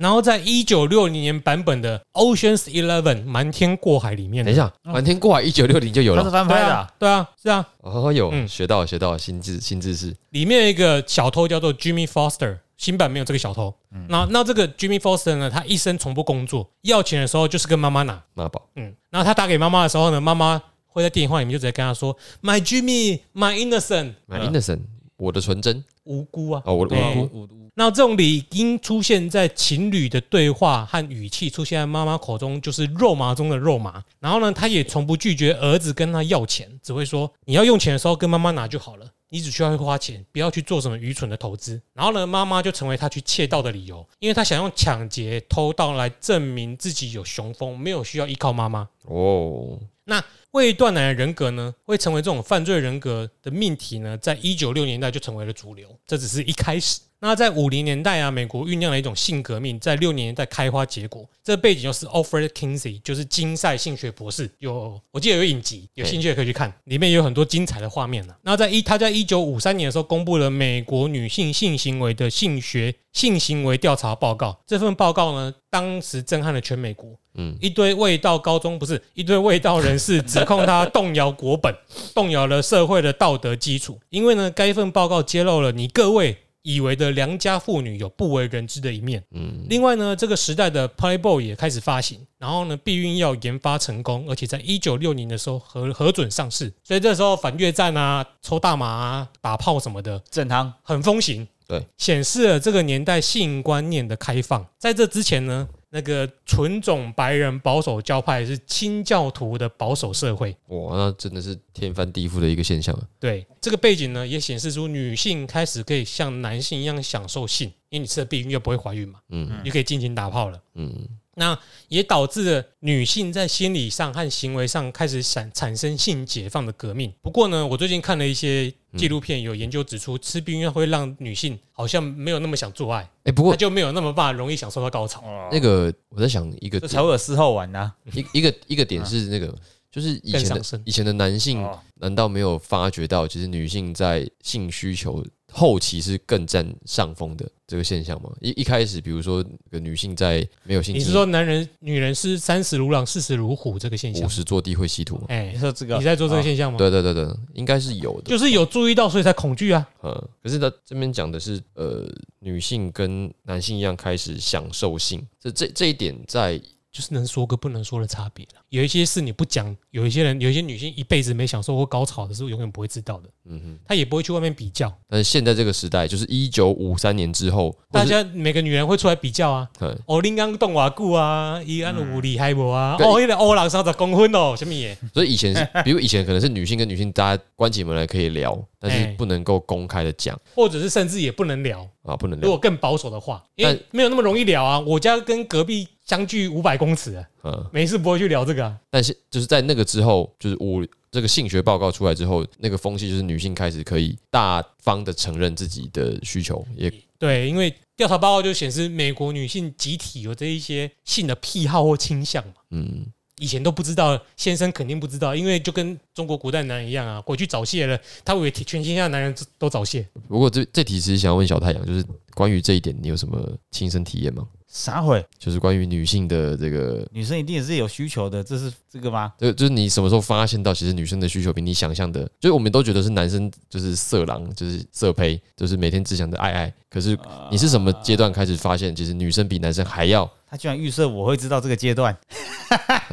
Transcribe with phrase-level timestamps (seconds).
[0.00, 6.22] 然后在一九六零年版本的《Ocean's Eleven》瞒天过海里面，等一，下，瞒天过海一九六零就有了。
[6.22, 10.16] 对啊翻拍的啊，，对啊，是啊，哦，有嗯学到学到新知新知识。
[10.30, 13.74] 里面有一个小偷叫做 Jimmy Foster，新版没有这个小偷。
[14.08, 18.22] 那那这个 Jimmy Foster 呢，他一生从不工作，要钱的时候就是跟妈妈拿。
[18.32, 24.80] 妈宝，嗯，然后他打给妈妈的时候呢，妈妈会在电话里面就直接跟他说：“My Jimmy, my innocent，My innocent，
[25.18, 26.96] 我的纯真无辜啊。”哦，我无辜。
[27.34, 34.02] 五五那这种理应出现在情侣的对话和语气出现在妈妈口中，就是肉麻中的肉麻。
[34.18, 41.80] 然后呢，他也从不拒绝儿子跟他要钱，只会说你要用钱的时候跟妈妈拿就好了，你只需要会花钱，不要去做什么愚蠢的投资。
[41.94, 48.88] 然后呢，妈妈就成为他去窃盗的理由，因为他想用抢劫、偷盗来证明自己有雄风，没有需要依靠妈妈。
[49.04, 57.00] 哦，那未断奶的人格呢，会成为这种犯罪人格的命题呢，在一九六年代就成为了主流，这只是一开始。
[57.22, 61.28] 那在五零年代啊，美国酝酿了一种性革命，在六零年代开花结果。
[61.44, 64.50] 这背景就是 Alfred Kinsey，就是金赛性学博士。
[64.58, 74.58] 有我记得有影集，有兴趣的可以去看，里面有很多精彩的画面呢、那在一他在一九五三年的时候，公布了美国女性性行为的性学性行为调查报告。
[74.66, 77.10] 这份报告呢，当时震撼了全美国。
[77.34, 81.74] 嗯，一堆味道高中不是一堆味道人士指控他动摇国本，
[82.14, 83.98] 动摇了社会的道德基础。
[84.10, 89.22] 因为呢，该份报告揭露了你各位以为的良家妇女有不为人知的一面。
[89.30, 101.46] 嗯，另外呢，这个时代的 Playboy 也开始发行，然后呢，避孕药研发成功，而且在一九六零的时候核核准上市，所以这时候反越战啊、抽大麻啊、打炮什么的正汤很风行。
[101.66, 104.66] 对，显示了这个年代性观念的开放。
[104.76, 110.56] 在这之前呢，那个纯种白人保守教派是清教徒的保守社会。
[110.68, 113.02] 哇，那真的是天翻地覆的一个现象啊。
[113.18, 120.62] 对这个背景呢，也显示出女性开始可以像男性一样享受性，因为你吃了避孕药不会怀孕嘛，嗯你可以尽情打炮了。
[120.74, 120.94] 嗯，
[121.36, 121.58] 那
[121.88, 127.12] 也导致了女性在心理上和行为上开始产产生性解放的革命。
[127.22, 135.22] 不过呢，我最近看了一些纪录片，有研究指出，吃避孕药会让女性好像没有那么想做爱，哎，不过她就没有那么办法容易享受到高潮。
[135.52, 137.92] 那个我在想一个这才会有事后玩 呐。
[138.12, 139.54] 一一个一个点是那个，
[139.90, 148.30] 就是以前的升以前的男性哦难道没有发觉到，其实女性在性需求后期是更占上风的这个现象吗？
[148.40, 154.28] 一一开始，比如说个女性在没有性经你是说男人、女人是三十如狼，四十如虎这个现象五？
[154.28, 155.24] 十坐地会吸土吗？
[155.28, 156.78] 哎你，说这个你在做这个现象吗？
[156.78, 158.30] 对对对对，应该是有的。
[158.30, 159.88] 就是有注意到，所以才恐惧啊。
[160.00, 162.08] 呃，可是他这边讲的是，呃，
[162.38, 166.60] 女性跟男性一样开始享受性，这这这一点在
[166.92, 168.60] 就是能说跟不能说的差别了。
[168.68, 173.28] 有一些事你不讲，有一些人，有一些女性一辈子没享受过高潮的，是永远不会知道的。
[173.44, 174.92] 嗯哼，她也不会去外面比较。
[175.08, 179.68] 但是现在这个时代，就是一九五三年之后，大家每个女人会出来比较啊。
[179.80, 181.62] 嗯哦，林刚动瓦固啊？
[181.64, 182.96] 伊安五厉害无啊？
[182.98, 184.96] 对哦，迄个欧人三十公分哦，什么嘢？
[185.14, 191.88] 所以以前是， 比如以前可能是女性跟女性大家关起门来可以聊，但是哎不能够公开的讲或者是甚至也不能聊。
[192.02, 192.44] 啊，不能聊。
[192.46, 194.80] 如果更保守的话，因为没有那么容易聊啊。
[194.80, 198.76] 我家跟隔壁相距五百公尺啊，嗯，没事不会去聊这个啊。
[198.90, 212.54] 但是就是在那个之后，就是五这个性学报告出来之后，那个风气就是女性开始可以大方的承认自己的需求，也对，因为调查报告就显示，美国女性集体有这一些性的癖好或倾向嘛。
[212.70, 213.06] 嗯，
[213.38, 220.04] 以前都不知道，先生肯定不知道，因为就跟中国古代男人一样啊，回去早泄了，他以为全天下男人都早泄。
[220.26, 222.04] 不过这这题其实想要问小太阳，就是
[222.34, 224.44] 关于这一点，你有什么亲身体验吗？
[224.72, 225.24] 啥会？
[225.36, 229.32] 就是关于女性的这个，女生一定也是有需求的，这是这个吗？
[229.36, 236.72] 对就是你什么时候发现到，其实女生的需求比你想象的，就是我们都觉得是男生就是色狼，就是色胚，就是每天只想着爱爱。
[236.88, 237.18] 可是
[237.50, 240.30] 你是什么阶段开始发现，其实女生比男生还要？
[240.48, 242.16] 他居然预设我会知道这个阶段，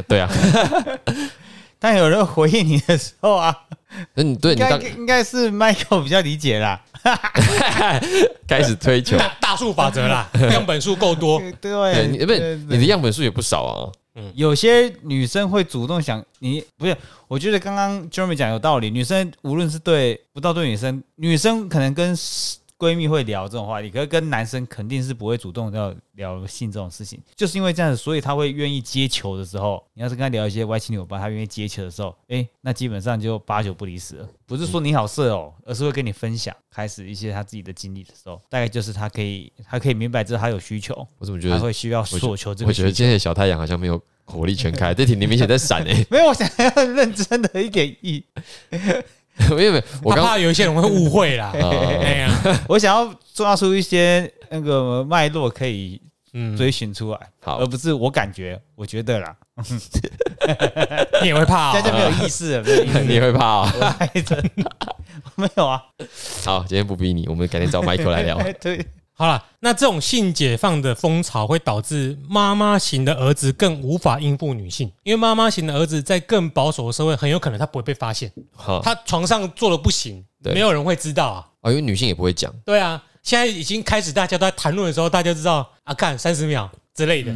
[0.08, 0.30] 对啊，
[1.80, 3.56] 但有人回应你的时候啊，
[4.16, 6.82] 那你对应该你当应该是 Michael 比较理解啦。
[8.48, 13.92] 开始推求，大 大数法则啦， 样本数够多，对对你不是对你的样本数也不少啊。
[14.34, 16.98] 有些女生会主动想你，不是？
[17.28, 18.90] 我觉得刚刚 Jeremy 讲有道理。
[18.90, 22.16] 女生无论是对不到对女生，女生可能跟
[22.78, 34.30] 闺蜜会聊这种话题，可是跟男生肯定是不会主动要聊性这种事情，就是因为这样子，所以他会愿意接球的时候，你要是跟他聊一些歪七扭八，他愿意接球的时候，哎、那基本上就八九不离十了。
[34.46, 41.58] 不是说你好色哦，而是会跟你分享，开始一些他自己的经历的时候，大概就是他可以，他可以明白知道他有需求，我怎么觉得？
[41.58, 42.72] 他会需要索求这我。
[42.72, 48.24] 觉得今天的小太阳好像没有火力全开，这题你明显在闪哎、没有，我想要认真的一点意，
[49.56, 51.52] 没有没有，我刚怕有一些人会误会啦。
[51.62, 56.02] 哦哎呀， 我想要抓出一些那个脉络可以
[56.34, 59.36] 嗯，追寻出来，好而不是我感觉，我觉得啦，
[61.22, 63.02] 你也会怕哦这就没有意思了，没有意思了。
[63.06, 63.72] 你会怕哦。
[63.74, 64.44] 我猜的，
[65.36, 65.82] 没有啊。
[66.44, 68.38] 好，今天不逼你，我们改天找 Michael 来聊。
[68.60, 68.86] 对，
[69.20, 80.54] 好了，那这种性解放的风潮会导致妈妈型的儿子更无法应付女性，因为妈妈型的儿子在更保守的社会，很有可能他不会被发现，好，他床上做的不行，对。
[80.54, 81.48] 没有人会知道啊。
[81.62, 87.34] 哦，因为女性也不会讲，对啊，现在已经开始大家都在谈论的时候，大家就知道啊，看三十秒之类的，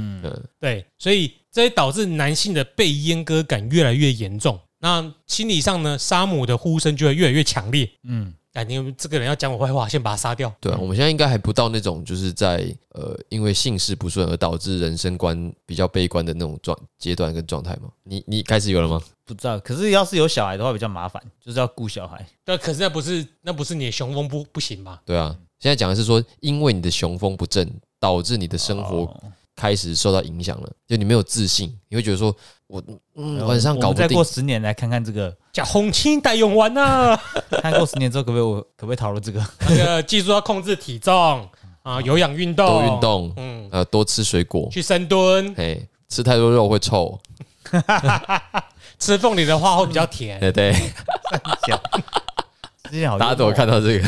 [0.59, 4.59] 对，所以这也导致男性的被阉割感越来越严重。
[4.79, 7.89] 那心理上呢，杀母的呼声就会越来越强烈。
[8.03, 10.53] 嗯，哎，你这个人要讲我坏话，先把他杀掉。
[10.59, 17.89] 对啊，我们现在应该还不到那种就是在呃因为姓氏不顺而导致人生观比较悲观的那种状阶段跟状态吗？
[18.03, 19.01] 你你开始有了吗？
[19.23, 19.57] 不知道。
[19.59, 22.25] 可是要是有小孩的话，比较麻烦，就是要顾小孩。
[22.43, 25.01] 对，可是那不是那不是你的雄风不不行吧？
[25.05, 27.65] 对啊，现在讲的是说，因为你的雄风不正，
[28.01, 29.21] 导致你的生活哦
[29.61, 32.35] 开始受到影响了，就你没有自信，你会觉得说
[32.65, 32.81] 我
[33.15, 34.07] 嗯晚上搞不定。
[34.07, 37.15] 再过，十年来看看这个，叫红青带用完呐，
[37.61, 39.45] 看过十年之后可不可以我可不可以讨论这个？
[39.69, 41.47] 那个记住要控制体重
[41.83, 47.19] 啊，有氧运动，多运，动，嗯，呃，多吃水果，去深蹲，嘿，吃太多肉会臭，
[48.97, 50.39] 吃凤梨的话会比较甜。
[50.39, 50.73] 对对，
[53.19, 54.07] 大家都有看到这个，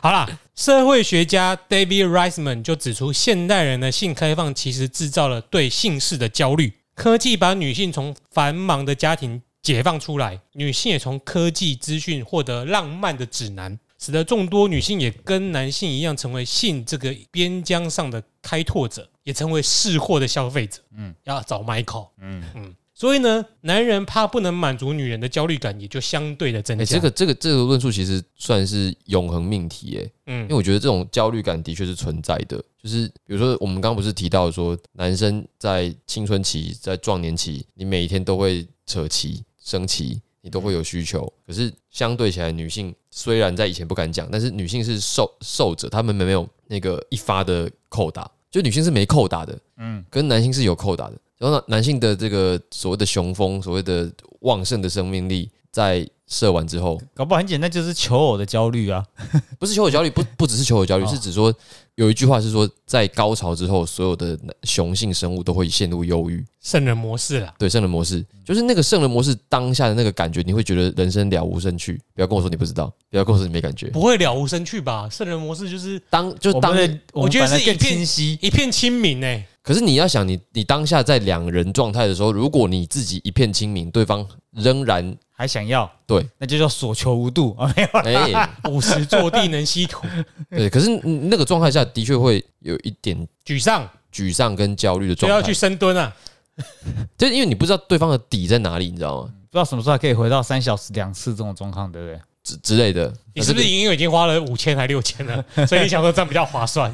[0.00, 0.26] 好啦，
[0.58, 6.72] 社会学家 David Reisman 就指出，现代人的性开放其实制造了对性事的焦虑。
[6.96, 20.80] 科技把女性从繁忙的家庭解放出来，女性也从科技资讯获得浪漫的指南，使得众多女性也跟男性一样，成为性这个边疆上的开拓者，也成为试货的消费者。
[20.90, 22.08] 嗯嗯，要找 Michael。
[22.20, 26.96] 嗯嗯，所以呢，男人怕不能满足女人的焦虑感，也就相对的增哎，加。
[26.96, 30.42] 这个这个这个论述其实算是永恒命题，哎，嗯。
[30.42, 41.32] 因为我觉得这种焦虑感的确是存在的，就是比如说我们刚刚不是提到说，男生在青春期、在壮年期，你每一天都会扯旗、升旗，你都会有需求。
[41.46, 51.16] 可是相对起来，女性虽然在以前不敢讲，但是女性是受受者，她们没有那个一发的扣打，就女性是没扣打的，嗯，跟男性是有扣打的。
[51.38, 59.04] 然后呢，男性的这个所谓的雄风、所谓的旺盛的生命力，在射完之后，搞不好很简单，就是求偶的焦虑啊。
[59.58, 61.54] 不是求偶焦虑，不不只是求偶焦虑，哦是指说
[61.94, 66.44] 有一句话是说，在高潮之后，所有的雄性生物都会陷入忧郁。
[66.60, 67.54] 圣人模式啦。
[67.58, 71.98] 对，圣人模式就是那个圣人模式当下的那个感觉，你会觉得人生了无生趣。
[72.14, 73.88] 不要跟我说你不知道，不要跟我说你没感觉。
[73.88, 75.08] 不会了无生趣吧？
[75.10, 78.38] 圣人模式就是当就当，我们的我觉得是一片清晰。
[78.42, 87.70] 一片清明哎、可是你要想，你你当下在两人状态的时候，如果你自己一片清明，对方仍然还想要，对，那就叫所求无度啊！
[87.76, 90.06] 没有啦，哎、五十坐地能吸土，
[90.48, 96.16] 对，可是那个状态下的确会有一点沮丧沮丧跟焦虑的状态就要去，深蹲啊！
[97.18, 99.30] 就是因为你不知道对方的底在哪里，你知道吗？
[99.50, 102.18] 不知道什么时候还可以回到三小时两次这种状况，对不对？
[102.48, 103.12] 之之类的。
[103.34, 106.92] 你是不是因为已经花了五千还六千了， 所以你想说这样比较划算？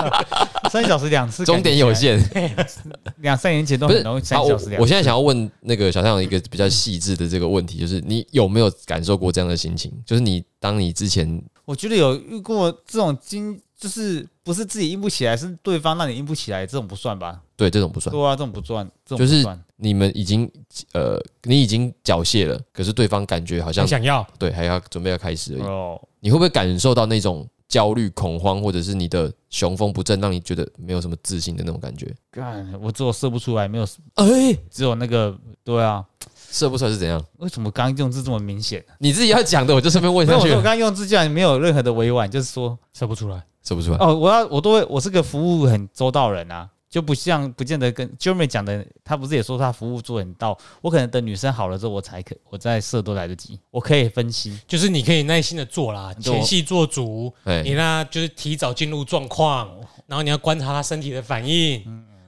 [0.70, 2.22] 三小时两次，终点有，限？
[3.22, 4.80] 两三年前都不是很容易三小时两。
[4.80, 9.90] 我现在想要问那个小太阳一个比较细致的这个问题，就是你有没有感受过这样的心情？
[10.04, 17.40] 就是你当你之前我觉得有遇过这种经，就是不是自己硬不起来，是对方让你硬不起来，这种不算吧？
[17.56, 19.64] 对这种不算，对啊，这种不算，这种就是不算。
[19.76, 20.50] 你们已经
[20.92, 25.62] 呃你已经缴械了，可是对方感觉好像很想要，对还要准备要开始而已。
[25.62, 32.14] 哦，你会不会感受到那种焦虑、恐慌，或者是你的雄风不振，让你觉得没有什么自信的那种感觉？
[32.30, 33.84] 干，我只有射不出来，没有，
[34.16, 35.34] 哎、只有那个，
[35.64, 36.04] 对啊，
[36.50, 37.22] 射不出来是怎样？
[37.38, 38.84] 为什么刚刚用字这么明显？
[38.98, 40.56] 你自己要讲的，我就顺便问没有，上去了。
[40.56, 43.42] 我说我刚刚用字竟然没有任何的委婉，就是说，射不出来。
[43.62, 54.58] 射不出来，哦，我要我都会，我是个服务很周到人啊，就不像不见得跟 Jeremy 讲的，他不是也说他服务做很到，我可能等女生好了之后，我才可我再射都来得及，我可以分析。
[54.66, 59.68] 就是你可以耐心的做啦，前戏做足，哎、你呢就是提早进入状况，
[60.06, 61.82] 然后你要观察他身体的反应，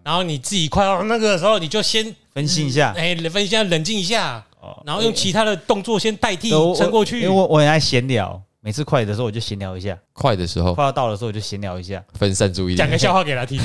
[0.05, 4.83] 然后你自己快要那个的时候，你就先分析一下，哎分析一下，冷静一下，哦。
[4.85, 7.21] 然后用其他的动作先代替撑过去。
[7.21, 7.29] 因为。
[7.29, 13.61] 我我很爱闲聊，每次快的时候我就闲聊一下，快的时候快要到的时候我就闲聊一下，分散注意力讲，个笑话给他听，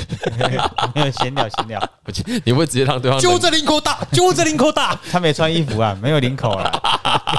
[0.92, 1.80] 没有闲聊闲聊。
[2.44, 4.98] 你会直接让对方揪着领口大，揪着领口大。
[5.08, 6.72] 他没穿衣服啊，没有领口啦，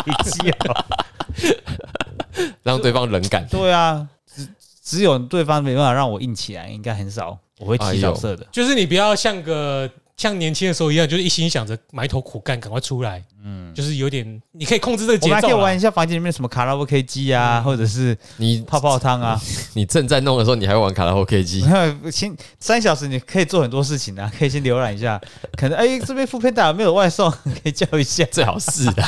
[0.05, 0.85] 没记哦。
[2.63, 3.45] 让对方冷感。
[3.51, 4.47] 对啊，只
[4.81, 7.37] 只有对方没办法让我硬起来，应该很少。
[7.59, 9.89] 我会起角色的，就是你不要像个
[10.19, 13.23] 像年轻的时候一样，就是一心想着埋头苦干，赶快出来。
[13.41, 15.37] 嗯，就是有点你可以控制这个节奏啦。
[15.37, 19.39] 我们还可以玩一下房间里面什么卡拉 OK 机啊，或者是你泡泡汤啊。
[19.75, 21.65] 你正在弄的时候，你还会玩卡拉 OK 机？
[22.11, 25.17] 先 三小时，你可以做很多事情啊，可以先浏览一下，
[25.53, 29.01] 可能哎这边副片打没有外送， 可以叫一下，最好是的。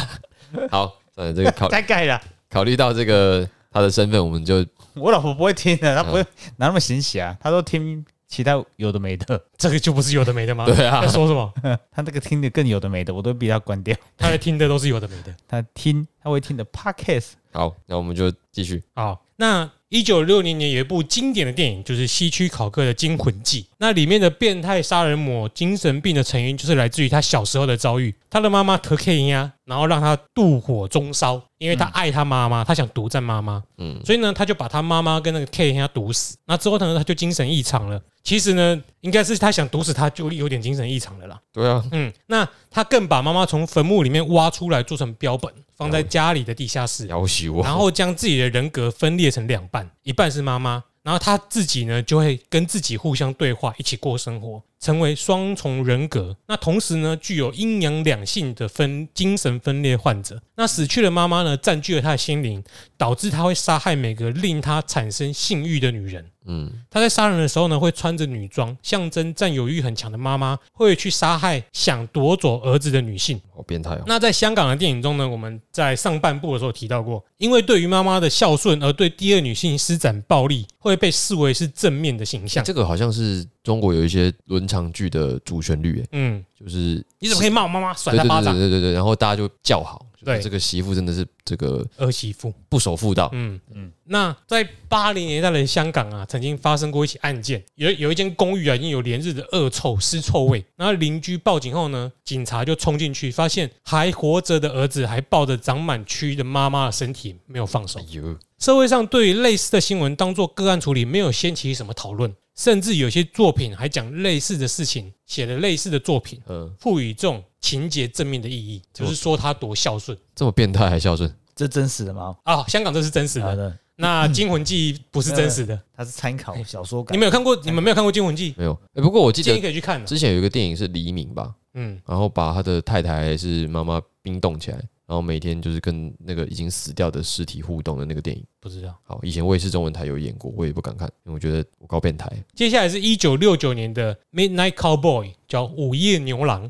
[0.69, 2.21] 好，呃，这个考太盖了。
[2.49, 4.65] 考虑到这个他的身份，我们就
[4.95, 6.21] 我老婆不会听的，她不会
[6.55, 9.43] 哪那么闲暇，她都听其他有的没的。
[9.57, 10.65] 这个就不是有的没的吗？
[10.65, 11.53] 对啊在说什么？
[11.91, 13.93] 他这个听的更有的没的，我都逼他关掉。
[14.17, 15.35] 他在听的都是有的没的。
[15.47, 17.31] 他听，他会听的 podcast。
[17.51, 18.81] 好，那我们就继续。
[18.95, 23.63] 好，那一九六零年有一部经典的电影，就是希区考克的《惊魂记》。
[23.81, 28.13] 那里面的变态杀人魔精神病的成因，就是来自于他小时候的遭遇。
[28.29, 36.37] 他的妈妈特 K 呀，然后让他妒火中烧，因为他爱他妈妈，他想独占妈妈，嗯，所以呢，他就把他妈妈跟那个 K 呀毒死。
[36.45, 37.99] 那之后呢，他就精神异常了。
[38.23, 41.39] 其实呢，应该是他想毒死他，就有点精神异常了啦。
[41.51, 47.07] 对啊，嗯，那他更把妈妈从坟墓里面挖出来，做成标本，放在家里的地下室。
[47.07, 56.37] 然后将自己的人格分裂成两半，一半是妈妈，然后他自己呢就会跟自己互相对话，一起过生活，成为双重人格。
[56.47, 60.41] 那同时呢，具有阴阳两性的分精神分裂患者。
[60.55, 62.63] 那死去的妈妈呢，占据了他的心灵，
[62.97, 66.30] 导致他会杀害每个令他产生性欲的女人。
[66.45, 73.39] 嗯，他在杀人的时候呢，会穿着女装，象征占有欲很强的妈妈会去杀害想夺走儿子的女性。
[73.55, 74.03] 好变态哦。
[74.07, 82.63] 那在香港的电影中呢，我们在上半部的时候提到过，因为对于妈妈的孝顺而对第二女性施展暴力，会被视为是正面的形象。
[82.63, 88.55] 这个好像是中国有一些伦常剧的主旋律，哎，嗯，就是你怎么可以骂我妈妈，甩她巴掌？
[88.55, 92.53] 对对对对，然后大家就叫好，就对是这个媳妇真的是这个儿媳妇。
[92.69, 93.29] 不守妇道。
[93.33, 93.91] 嗯嗯。
[94.05, 100.63] 那在八零年代的香港啊，曾经发生过一起案件，有有一间公寓啊，已经有连日的恶臭、尸臭味。
[100.75, 108.05] 然后邻居报警后呢，警察就冲进去，发现还活着的儿子还抱着长满蛆的妈妈的身体没有放手哎。
[108.11, 122.35] 呦，社会上对于类似的新闻当做个案处理，没有掀起什么讨论，甚至有些作品还讲类似的事情，写了类似的作品，嗯，赋予这种情节正面的意义，就是说他多孝顺这么变态还孝顺，这真实的吗？
[122.43, 122.65] 啊。
[122.67, 125.79] 香港这是真实的，好的，那《惊魂记》不是真实的。
[125.95, 127.19] 它是参考小说改你。
[127.19, 127.55] 们有看过？
[127.63, 128.73] 你们没有看过《惊魂记没有。
[128.95, 129.31] 哎，不过我》？
[129.35, 130.05] 记建议得可以去看的。
[130.05, 138.43] 之前有一个电影是黎明吧，嗯，然后把他的太太还是妈妈冰冻起来，然后每天就是跟那个已经死掉的尸体互动的那个电影。
[138.59, 138.95] 不知道。
[139.03, 142.27] 好，以前卫视中文台有演过，我也不敢看，因为我觉得我高变态。
[142.55, 146.67] 接下来是一九六九年的《Midnight Cowboy》，叫《午夜牛郎》。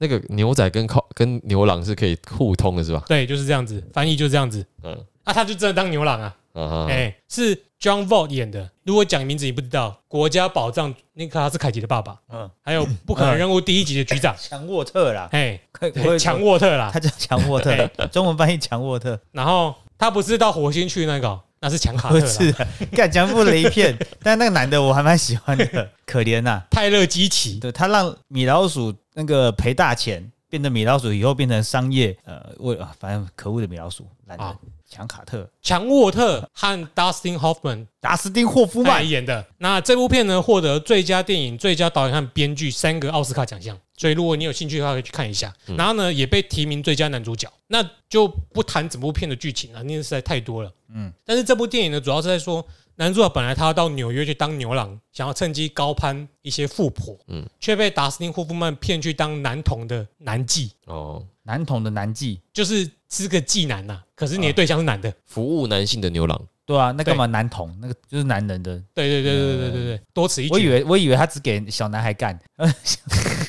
[0.00, 3.04] 那个牛仔跟靠跟牛郎是可以互通的，是吧？
[3.06, 4.66] 对，就是这样子，翻译就是这样子。
[4.82, 4.92] 嗯
[5.24, 6.36] 啊，他就真的当牛郎啊。
[6.52, 8.68] 啊哈，哎，是 John Voight 演的。
[8.82, 16.98] 如果讲名字你不知道，《国家宝藏》那个他是凯奇的爸爸，嗯，还有《不可能任务》第一集的局长，强沃特啦，哎，可对强，沃特啦他。
[16.98, 22.32] 叫强沃特， 中文翻译强沃特，然后他不是到火星去那个哦，那是强卡不特啦。
[22.32, 39.44] 是的，干强布雷片，但那个男的我还蛮喜欢的，可怜呐，泰勒基奇，对他让米老鼠那个赔大钱，变成米老鼠以后变成商业，呃，为啊反正可恶的米老鼠，懒啊人，强卡特，强沃特和 Dustin Hoffman 达斯汀霍夫来曼，演的。
[39.58, 43.78] 那这部片呢，获得最佳电影、最佳导演和编剧三个奥斯卡奖项。
[44.00, 45.54] 所以如果你有兴趣的话，可以去看一下。
[45.76, 47.52] 然后呢，也被提名最佳男主角。
[47.66, 50.72] 那就不谈整部片的剧情了，因为实在太多了。
[50.88, 52.66] 嗯，但是这部电影呢，主要是在说
[52.96, 65.12] 男主角本来他要到纽约去当牛郎，想要趁机高攀一些富婆，嗯，却被达斯汀霍夫曼骗去当男童的男妓，哦，男童的男妓，就是是个妓男呐、可是你的对象是男的。
[65.26, 67.76] 服务男性的牛郎，对啊，那干嘛男童？
[67.80, 68.82] 那个就是男人的。
[68.94, 70.52] 对对对对对对对，多此一举。
[70.54, 72.36] 我以为我以为他只给小男孩干，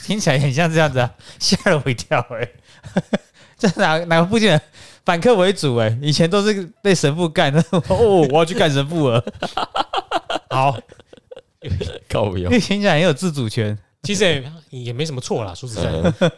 [0.05, 2.49] 听起来很像这样子啊，吓了我一跳哎、
[3.57, 4.59] 这哪哪个部件？
[5.03, 9.23] 反客为主哎、以前都是被神父干的， 哦，我要去干神父了，
[10.49, 10.77] 好，
[12.07, 13.77] 够用因为听起来很有自主权。
[14.03, 14.25] 其实
[14.69, 16.31] 也也没什么错啦，说实在的。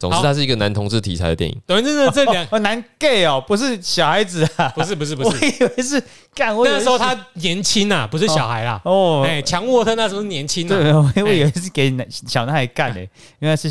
[0.00, 1.56] 呃，总之它是一个男同志题材的电影。
[1.66, 6.02] 等于真的这两 哦，男 gay 哦，不是小孩子啊，不是不是不是我，以为是
[6.34, 8.80] 干，那时候他年轻呐，不是小孩啦。
[8.84, 13.00] 哦，哎，强沃特那时候是年轻呐，对，我我以为是给男小男孩干的，
[13.40, 13.68] 原来是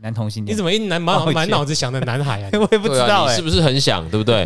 [0.00, 2.50] 男同性恋，你怎么一男满满脑子想的男孩啊？
[2.54, 4.44] 我也不知道是，不是很想，对不对？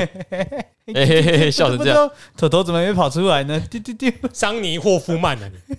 [0.95, 3.61] 嘿嘿嘿嘿， 笑成这样，样，头头怎么没跑出来呢？
[3.71, 5.75] 丢丢丢，桑尼霍夫曼啊你！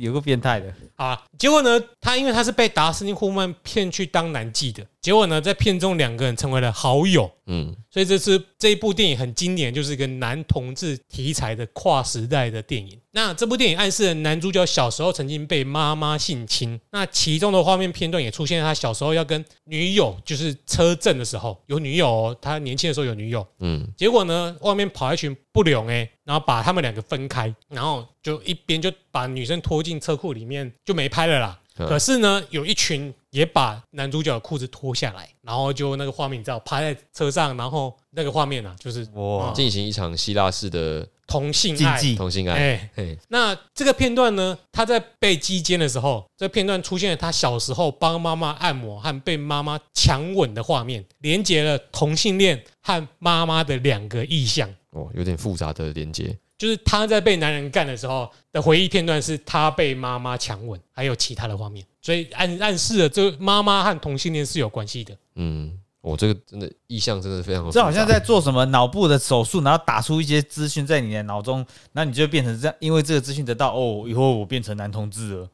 [0.00, 13.00] 有个变态的，啊，结果呢，他因为他是被达斯汀霍曼骗去当男妓的，结果呢，在片中两个人成为了好友，嗯，所以这是这一部电影很经典，就是一个男同志题材的跨时代的电影。
[13.12, 31.58] 那这部电影暗示了男主角小时候曾经被妈妈性侵，那其中的画面片段也出现他小时候要跟女友就是车震的时候有女友、哦，他年轻的时候有女友，嗯，结果呢，外面跑一群不良哎，然后把他们两个分开，然后就一边就把女生拖进车库里面，就没拍了啦。
[31.78, 31.88] 嗯。
[31.88, 42.14] 可是呢，有一群也把男主角的裤子脱下来，然后就那个画面，你知道，趴在车上，然后那个画面啊，就是哇，进行一场希腊式的同性爱。
[42.16, 54.68] 同性爱，哎，嘿，那这个片段呢，他在被击奸的时候，这个片段出现了他小时候帮妈妈按摩和被妈妈强吻的画面，连接了同性恋和妈妈的两个意象。
[54.90, 65.16] 哦，有点复杂的连接，就是他在被男人干的时候的回忆片段，是他被妈妈强吻，还有其他的画面，所以暗暗示了这妈妈和同性恋是有关系的。
[65.36, 75.48] 嗯，我这个真的意象真的非常好，这好像在做什么脑部的手术，然后打出一些资讯在你的脑中，那你就变成这样，因为这个资讯得到哦，以后我变成男同志了。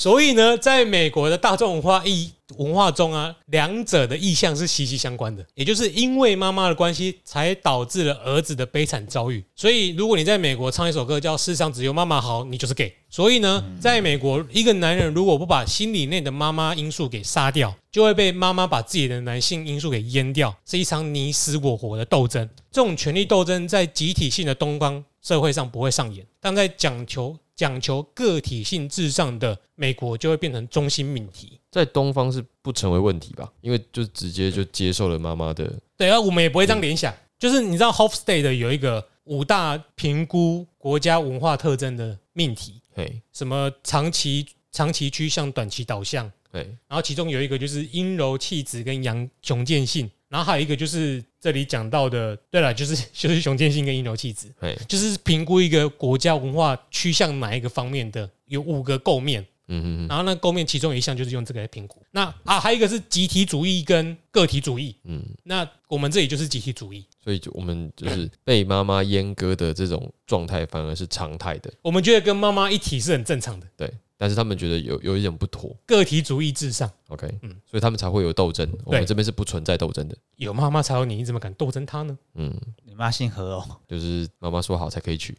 [0.00, 9.44] 所以呢，在美国的大众文化意文化中啊，两者的意向是息息相关的，也就是因为妈妈的关系，才导致了儿子的悲惨遭遇。
[9.54, 12.90] 所以，如果你在美国唱一首歌叫《世上只有妈妈好》，你就是 gay。
[13.10, 22.48] 所以呢，在美国，一个男人如果不把心里内的妈妈因素给杀掉，就会被妈妈把自己的男性因素给淹掉，是一场你死我活的斗争。
[22.72, 31.60] 这种权力斗争在集体性的东方社会上不会上演，但在讲求讲求个体性至上的美国，就会变成中心命题。
[31.70, 33.52] 在东方是不成为问题吧？
[33.60, 37.14] 因为就直接就接受了妈妈的，对啊，我们也不会这样联想。
[37.38, 59.44] 就是你知道 Hofstede 有一个五大评估国家文化特征的命题，嘿，什么长期长期趋向、短期导向，对，然后其中有一个就是阴柔气质跟阳雄健性，然后还有一个就是这里讲到的，对了，就是 就是雄健性跟阴柔气质，嘿，就是评估一个国家文化趋向哪一个方面的，有五个构面。
[59.72, 62.02] 嗯嗯嗯，然后那构面其中有一项就是用这个来评估。
[62.10, 64.96] 那啊，还有一个是集体主义跟个体主义。
[65.04, 67.06] 嗯，那我们这里就是集体主义。
[67.22, 73.88] 所以就我们就是被妈妈阉割的这种状态，反而是常态的，我们觉得跟妈妈一体是很正常的，对。
[74.20, 75.74] 但是他们觉得有有一点不妥。
[75.86, 76.90] 个体主义至上。
[77.08, 77.56] ，OK，嗯。
[77.64, 78.70] 所以他们才会有斗争。
[78.84, 82.18] 我们这边是不存在斗争的，有妈妈才有你，你怎么敢斗争她呢？
[82.34, 82.54] 嗯，
[82.84, 85.34] 你妈姓何哦，就是妈妈说好才可以娶，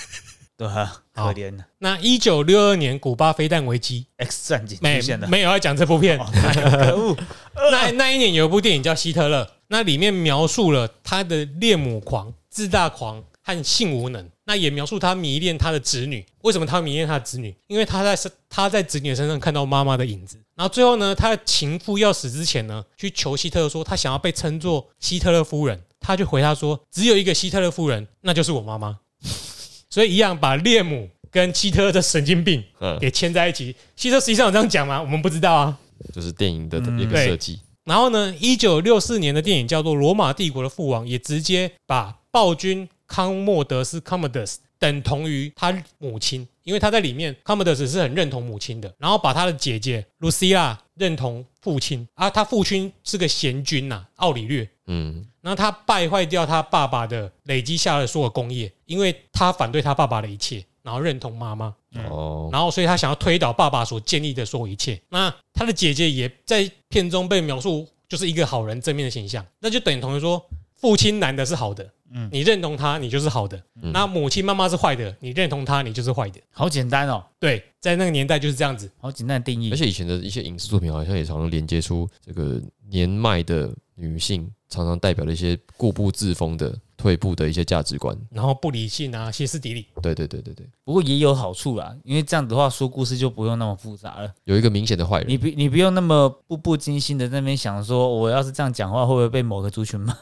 [0.56, 6.18] 对啊，可好怜的那一九六二年古巴飞弹危机，X 战警没出现了，没有要讲这部片。
[6.18, 7.14] 可恶，
[7.70, 14.26] 那那一年有一部电影叫《希特勒》，那里面描述了他的恋母狂、自大狂和性无能。
[14.52, 16.22] 那也描述他迷恋他的子女。
[16.42, 17.54] 为什么他迷恋他的子女？
[17.68, 20.36] 因为他在身他在子女的身上看到妈妈的影子。
[20.54, 25.80] 然后最后呢，他的情妇要死之前呢，去求希特勒说他想要被称作希特勒夫人。
[26.00, 28.98] 他就回他说，只有一个希特勒夫人，那就是我妈妈。
[29.88, 33.74] 所以一样把恋母跟希特勒的神经病嗯，给牵在一起。
[33.96, 35.00] 希特勒实际上有这样讲吗？
[35.00, 35.78] 我们不知道啊。
[36.12, 54.66] 就是电影的嗯一个设计，然后呢，一九六四年的电影叫做《罗马帝国的父王》，也直接把暴君康莫德斯 （Commodus） 等同于他母亲，因为他在里面 Commodus 是很认同母亲的，然后把他的姐姐 Lucia 认同父亲，啊，他父亲是个贤君呐、奥里略。
[54.86, 61.74] 嗯，然后他败坏掉他爸爸的累积下的所有功业，因为他反对他爸爸的一切，然后认同妈妈。
[62.08, 64.98] 哦，然后所以他想要推倒爸爸所建立的所有一切。
[65.10, 70.42] 那他的姐姐也在片中被描述就是一个好人正面的形象，那就等同于说
[70.82, 76.40] 父亲男的是好的，嗯你认同他，你就是好的；嗯那母亲妈妈是坏的，你认同他，你就是坏的。
[76.50, 78.90] 好简单哦，对，在那个年代就是这样子。
[78.98, 79.76] 好简单的定义而。
[79.76, 88.18] 且以前的一些影视作品好像也常常连接出这个年迈的女性，常常代表了一些固步自封的、退步的一些价值观。
[88.32, 89.86] 然后不理性啊，歇斯底里。
[90.02, 94.34] 对对对对对，不过也有好处啦，因为这样的话说故事就不用那么复杂了。
[94.42, 100.12] 有一个明显的坏人，你不你不用那么步步惊心的在那边想说，我要是这样讲话会不会被某个族群骂？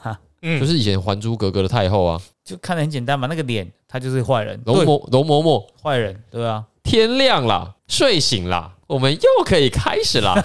[0.43, 10.43] 嗯，就是以前《还珠格格》的太后啊，就看得很简单嘛，那个脸她就是坏人，容嬷容嬷嬷，坏人，对啊，天亮了，睡醒了，我们又可以开始啦。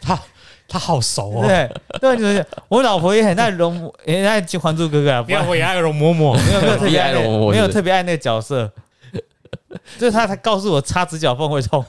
[0.00, 0.20] 他
[0.68, 1.46] 他好熟哦。
[1.46, 6.34] 对对，就是我老婆也很爱容，也很爱《还珠格格》啊，不要我也爱容嬷嬷。
[6.46, 8.70] 没有没有特别爱那容嬷嬷个，没有特别爱那个角色。
[9.98, 11.84] 就是他他告诉我擦指甲缝会痛，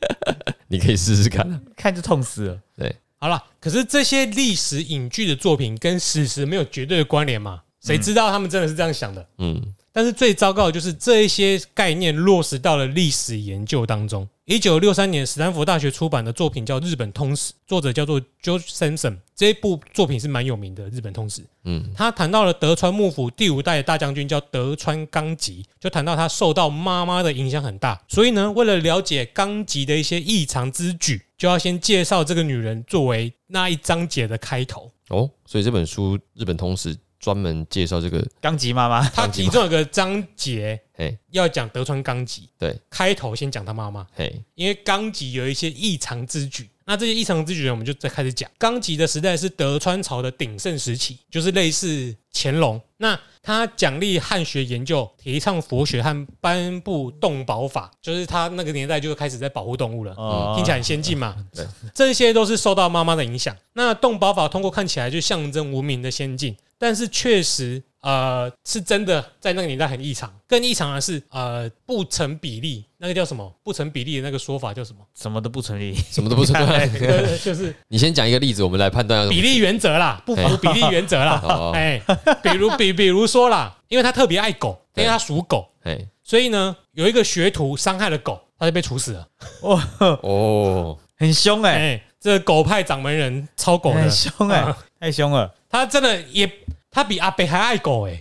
[0.68, 1.60] 你可以试试看。
[1.74, 2.58] 看就痛死了。
[2.76, 7.62] 对，好了，可是这些历史影剧的作品跟史实没有绝对的关联嘛？
[7.80, 9.26] 谁知道他们真的是这样想的？
[9.38, 14.28] 嗯，但是最糟糕的就是这一些概念落实到了历史研究当中。
[14.44, 19.16] 一九六三年，斯坦福大学出版的作品叫《日本通史》，作者叫做 George Sanson。
[19.36, 21.42] 这一部作品是蛮有名的，《日本通史》。
[21.62, 28.02] 嗯，他谈到了德川幕府第五代的大将军叫德川纲吉，就谈到他受到妈妈的影响很大。
[28.08, 34.90] 所以呢，为了了解纲吉的一些异常之举，就要先介绍这个女人作为那一章节的开头。
[35.08, 44.06] 哦，所以这本书《日本通史》专门介绍这个，刚吉妈妈，他其中有个章节嘿，要讲德川纲吉，对，开头先讲他妈妈。
[44.14, 46.68] 嘿，因为纲吉有一些异常之举。
[46.86, 48.50] 那这些异常之举呢，我们就再开始讲。
[48.58, 52.80] 纲吉的时代是德川朝的鼎盛时期，就是类似乾隆。
[52.98, 60.12] 那他奖励汉学研究，提倡佛学和颁布动保法，就是他那个年代就开始在保护动物了。
[60.16, 61.36] 哦听起来很先进嘛？
[61.54, 63.56] 对，这些都是受到妈妈的影响。
[63.72, 70.32] 那动保法通过看起来就象征文明的先进，但是确实呃是真的在那个年代很异常。
[70.46, 73.54] 更异常的是呃不成比例，那个叫什么？
[73.62, 75.00] 不成比例的那个说法叫什么？
[75.14, 75.94] 什么都不成立。
[75.94, 76.52] 什么都不是。
[76.98, 81.38] 对，就是 你先讲一个例子，我们来判断比例原则啦，不符比例原则啦。
[81.44, 82.00] 哦，哎，
[82.42, 89.28] 比如比比如说啦，因为他特别爱狗，因为他属狗，哎，所以呢，有一个学徒伤害了狗，他就被处死了。
[89.60, 95.52] 哦，很凶哎、哎，这个狗派掌门人超狗的很，凶哎、啊太凶了。
[95.68, 96.50] 他真的也，
[96.90, 98.18] 他比阿北还爱狗哎，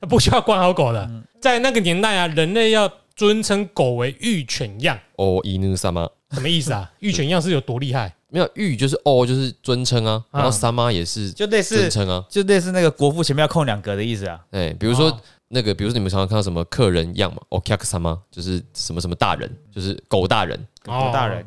[0.00, 1.08] 他不需要管好狗的。
[1.40, 6.90] 在那个年代啊，人类要尊称狗为御犬样，哦，伊努萨妈，什么意思啊？
[7.00, 8.14] 御犬样是有多厉害？
[8.28, 14.40] 没有玉就是哦，就是尊称啊，然后三妈也是就类似尊称啊，就类似那个国父前面要空两格的意思啊。
[14.50, 21.46] 哎，比如说哦那个，比如说你们常常看到什么客人样嘛，哦 k a k 三妈就是什么什么大人，就是狗大人，哦狗大人，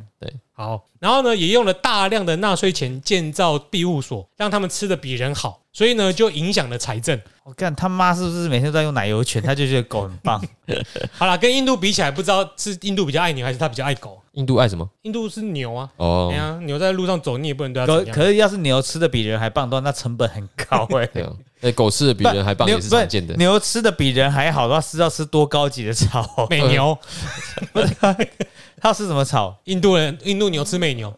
[0.53, 7.19] 好，然后呢，也用了大量的纳税钱建造庇护所，让他们吃的比人好，所以呢，就影响了财政。
[7.49, 9.41] 我看他妈是不是每天都在用奶油犬？
[9.41, 10.39] 他就觉得狗很棒。
[11.17, 14.21] 好了，跟印度比起来，不知道是印度比较爱牛，还是他比较爱狗？
[14.33, 14.87] 印度爱什么？
[15.01, 18.15] 印度是牛啊，哦哎，呀，牛在路上走，你也不能对它可怎样。
[18.15, 26.23] 可是要是牛吃的比人还棒的话，那成本很高哎、 对啊，哎，狗吃的比人还棒牛也是常见的，牛吃的比人还好的话，是要吃多高级的草？
[26.51, 26.95] 美牛，
[27.99, 28.15] 他
[28.83, 29.59] 要吃什么草？
[29.63, 31.11] 印度人，印度牛吃美牛，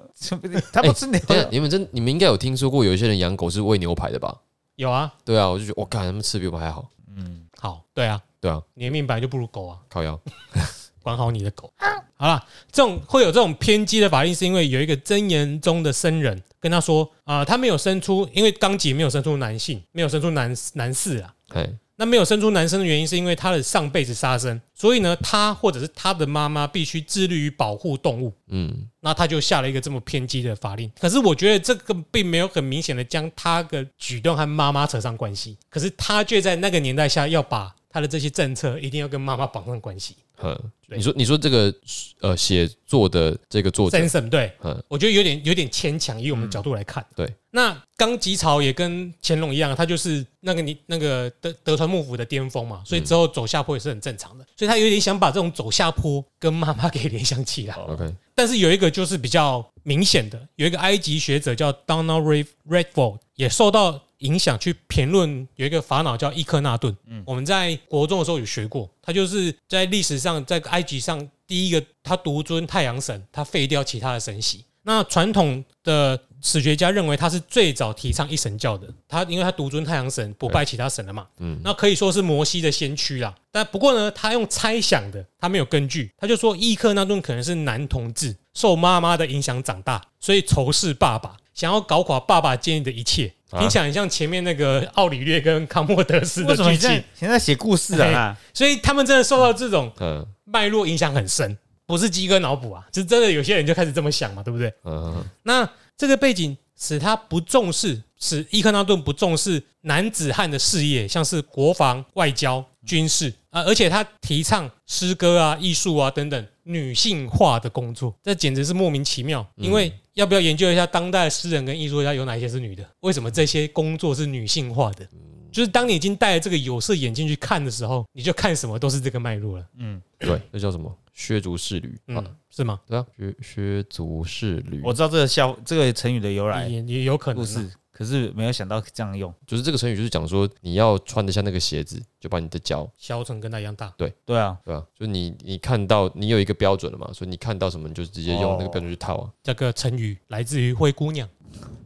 [0.72, 4.34] 他不吃牛等一下你们真你们应该有听说过有一些人养狗是喂牛排的吧？
[4.76, 5.14] 有啊。
[5.26, 6.90] 对啊，我就觉得我靠，他们吃比我们还好。
[7.16, 10.20] 嗯好，对啊，对啊，你的命本来就不如狗啊，靠腰。
[11.04, 11.74] 管好你的狗。
[12.16, 21.34] 好啦，这种会有这种偏激的法令，是因为有一个真言中的僧人跟他说啊、他没有生出，因为纲吉没有生出男性，没有生出男男士啊。
[21.50, 21.68] 哎，
[22.02, 28.34] 那没有生出男生的原因，是因为他的上辈子杀生，所以呢，他或者是他的妈妈必须致力于保护动物。
[28.48, 30.92] 嗯，那他就下了一个这么偏激的法令。
[31.00, 40.16] 可是我觉得这个并没有很明显的将他的举动和妈妈扯上关系，可是他却在那个年代下要把他的这些政策一定要跟妈妈绑上关系。
[40.42, 41.74] 呵，对你说你说这个
[42.20, 43.98] 呃写作的这个作者，
[44.30, 47.06] 对嗯，我觉得有点有点牵强，以我们角度来看。
[47.16, 54.46] 对，那纲吉朝也跟乾隆一样，他就是那个你那个德德川幕府的巅峰嘛，所以之后走下坡也是很正常的。
[54.58, 57.76] 所以他有点想把这种走下坡跟妈妈 给联想起来。
[57.76, 66.96] OK， 但是有一个就是比较明显的，有一个埃及学者叫 Donald Ray Redford，也受到影响去评论有一个法老叫伊克纳顿。
[67.26, 74.66] 我们在国中的时候有学过，他就是在历史上在埃及上第一个他独尊太阳神，他废掉其他的神系。
[74.84, 83.36] 那传统的史学家认为他是最早提倡一神教的，他因为他独尊太阳神，不拜其他神了嘛，嗯那可以说是摩西的先驱啦。
[83.52, 98.38] 但不过呢，他用猜想的，他没有根据，他就说伊克纳顿可能是男同志，受妈妈的影响长大，所以仇视爸爸，想要搞垮爸爸建立的一切，啊听起来很像前面那个奥里略跟康莫德斯的剧情你现在，写故事啊？
[98.54, 104.74] 所以他们真的受到这种嗯脉络影响很深，不是鸡哥脑补啊，是真的有些人就开始这么想嘛，对不对？
[104.86, 119.46] 嗯那这个背景使他不重视，使伊克纳顿不重视男子汉的事业，像是国防、外交、军事啊，而且他提倡诗歌啊、艺术啊等等女性化的工作，这简直是莫名其妙。
[119.58, 122.88] 因为要不要研究一下当代诗人跟艺术家有哪一些是女的？
[123.02, 125.08] 为什么这些工作是女性化的？
[125.52, 129.66] 就是当你已经戴了这个有色眼镜去看的时候，你就看什么都是这个脉络了。
[129.78, 130.96] 嗯对，这叫什么？
[131.14, 132.80] 削足适履啊嗯，，是吗？
[132.88, 134.82] 对啊，削削足适履。
[134.82, 137.46] 我知道这个笑这个成语的由来也也有可能啊。
[137.46, 137.70] 故事，
[138.02, 139.32] 可可是没有想到这样用。
[139.46, 143.94] 就是这个成语就是讲说你要穿得像那个鞋子，就把你的脚，削成跟他一样大。
[143.96, 144.84] 对对啊，对啊？
[144.98, 149.32] 就是你你看到你有一个标准了嘛，所以你看到什么你就直接用那个标准去套啊。
[149.44, 151.30] 这个成语来自于灰姑娘，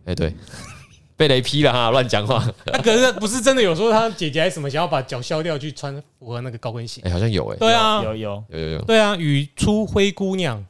[0.05, 0.33] 哎、对，
[1.17, 2.45] 被雷劈了哈，乱讲话。
[2.65, 7.11] 那可是不是真的有说他姐姐还是什么想要把脚削掉去穿符合那个高跟鞋哎、？
[7.11, 10.63] 好像有哎、对啊，有有有有有，对啊，语出灰姑娘，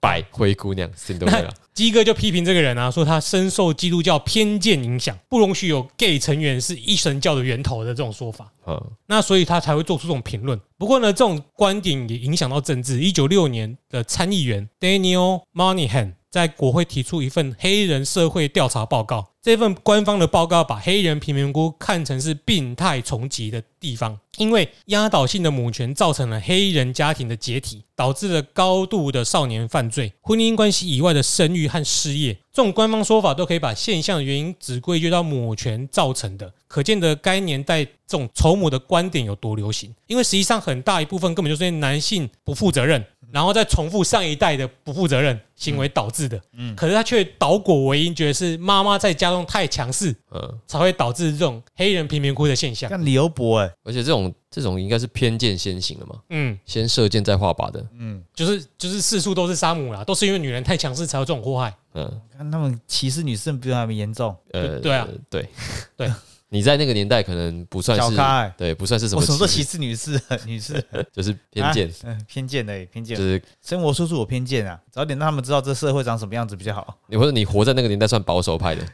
[0.00, 8.52] 白灰姑娘 Cinderella，鸡哥就批评这个人啊，说他深受基督教偏见影响，不容许有 gay 成员是一神教的源头的这种说法。
[8.66, 10.60] 嗯，那所以他才会做出这种评论。
[10.78, 13.00] 不过呢，这种观点也影响到政治。
[13.00, 19.33] 一九六年的参议员 Daniel Moynihan 在国会提出一份黑人社会调查报告。
[19.44, 32.32] 这份官方的报告把黑人贫民窟看成是病态重疾的地方，因为压倒性的母权造成了黑人家庭的解体，导致了高度的少年犯罪、婚姻关系以外的生育和失业。
[32.54, 39.94] 这种官方说法都可以把现象的原因只归咎到母权造成的，可见的该年代这种仇母的观点有多流行。
[40.06, 46.40] 因为实际上很大一部分根本就是男性不负责任，然后再重复上一代的不负责任行为导致的。
[46.52, 52.88] 嗯，可是他却倒果为因，觉得是妈妈在家中太强势，嗯，才会导致这种黑人贫民窟的现象。
[52.88, 61.74] 像刘伯哎，而且这种这种应该是偏见先行了嘛，嗯，先射箭再画靶的，嗯，就是就是四处都是杀母啦，都是因为女人太强势才有这种祸害。
[61.94, 64.36] 嗯，看他们歧视女生比他们严重。
[64.52, 65.48] 呃，对啊，对。
[65.96, 66.08] 对，
[66.54, 68.16] 你在那个年代可能不算是
[68.56, 70.20] 对，不算是什么我什么时候歧歧视女士？
[70.46, 70.80] 女士。
[71.12, 73.16] 就是偏见，嗯，偏见的偏见。
[73.16, 73.24] 就。
[73.24, 76.96] 是生活处处有偏见啊，早点让他们知道这社会长什么样子比较好。
[77.08, 78.86] 你或者你活在那个年代算保守派的，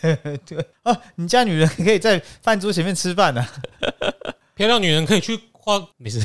[0.46, 0.64] 对。
[0.84, 3.44] 啊，你家女人可以在饭桌前面吃饭呢、
[4.54, 6.24] 漂亮女人可以去花，没事，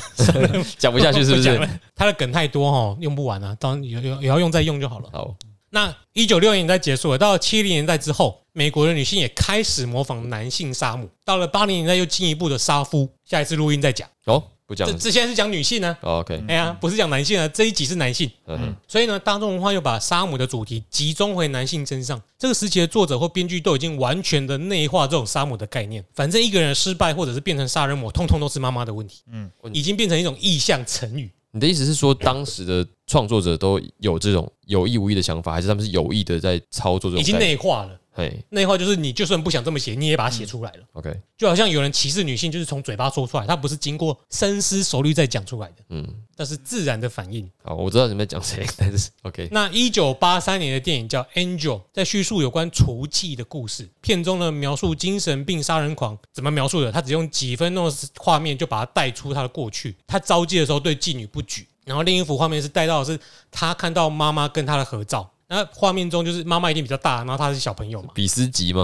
[0.77, 1.69] 讲不下去是不是？
[1.95, 5.09] 他的梗太多哈，用不完啊，当然有有也要用再用就好了。
[5.11, 5.35] 好，
[5.75, 13.09] 那一九六零年代结束了，到了七零年代之后，美国的女性也开始模仿男性杀母，到了八零年代又进一步的杀夫。
[13.25, 18.31] 下一次录音再讲，哦，不讲这这现在是讲女性呢、哦，OK，哎呀，不是讲男性啊，这一集是男性。
[18.47, 22.21] 嗯哼，所以呢，大众文化又把杀母的主题集中回男性身上。
[22.39, 26.01] 这个时期的作者或编剧都已经完全的内化这种杀母的概念。
[26.13, 29.23] 反正一个人的失败或者是变成杀人魔，通通都是妈妈的问题。
[29.29, 31.29] 嗯嗯，已经变成一种意象成语。
[31.51, 37.19] 你的意思是说，当时的创作者都有这种有意无意的想法，还是他们是有意的在操作这种？
[37.19, 37.99] 已经，内化了。
[38.17, 40.79] 嘿内化就是你就算不想这么写，你也把它写出来了。
[40.93, 47.45] ，OK，就好像有人歧视女性，就是从嘴巴说出来，他不是经过深思熟虑再讲出来的，嗯，那是自然的反应。
[47.61, 51.59] 好，我知道你们在讲谁， 但是 OK，那一九八三年的电影叫《Angel》，
[51.91, 53.85] 在叙述有关除妓的故事。
[53.99, 56.89] 片中呢，描述精神病杀人狂怎么描述的？
[56.89, 59.93] 他只用几分钟的画面就把他带出他的过去。
[60.07, 63.17] 他招妓的时候对妓女不举，然后另一幅画面是带到的是
[63.49, 65.31] 他看到妈妈跟他的合照。
[65.47, 68.09] 那画面中就是妈妈一定比较大，然后他是小朋友嘛。
[68.15, 68.83] 比斯吉吗？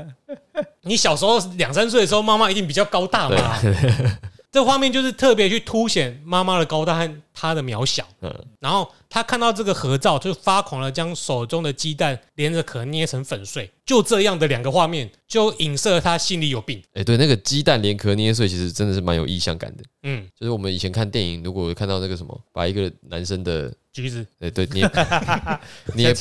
[0.80, 3.60] 你小时候两三岁的时候，妈妈一定比较高大嘛。
[4.54, 8.06] 这个画面就是特别去凸显妈妈的高大和她的渺小。
[8.20, 13.68] 嗯，然后他看到这个合照，就发狂了，将手中的鸡蛋连着壳捏成粉碎。
[13.84, 16.80] 就这样的两个画面，就影射他心里有病。
[16.92, 19.82] 哎，对，那个鸡蛋连壳捏碎，其实真的是蛮有意象感的。
[20.04, 24.90] 嗯，就是我们以前看电影，如果看到那个什么，把一个男生的，橘子对，对，捏
[25.94, 26.14] 捏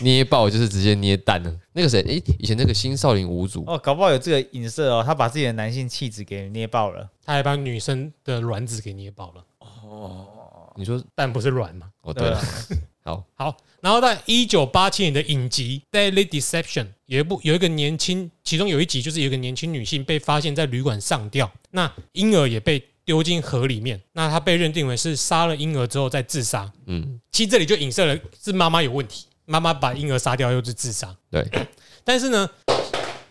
[0.00, 1.56] 捏爆，就是直接捏蛋了。
[1.72, 7.08] 那个谁，哎，以前那个新少林五祖，哦，搞不好有这个影射哦，他把自己的男性气质给捏爆了。
[7.24, 10.26] 他还把女生的卵子给捏爆了，哦。
[10.76, 11.88] 你说，蛋不是卵嘛。
[12.02, 12.34] 哦，对
[13.02, 26.70] 好，好，然后在一九八七年的影集《Daily Deception》有一部有一个年轻，其中有一集就是有一个年轻女性被发现在旅馆上吊，那婴儿也被丢进河里面，那他被认定为是杀了婴儿之后再自杀。
[26.86, 31.12] 嗯，其实这里就影射了是妈妈有问题，妈妈把婴儿杀掉又是自杀。
[31.28, 31.44] 对，
[32.04, 32.48] 但是呢，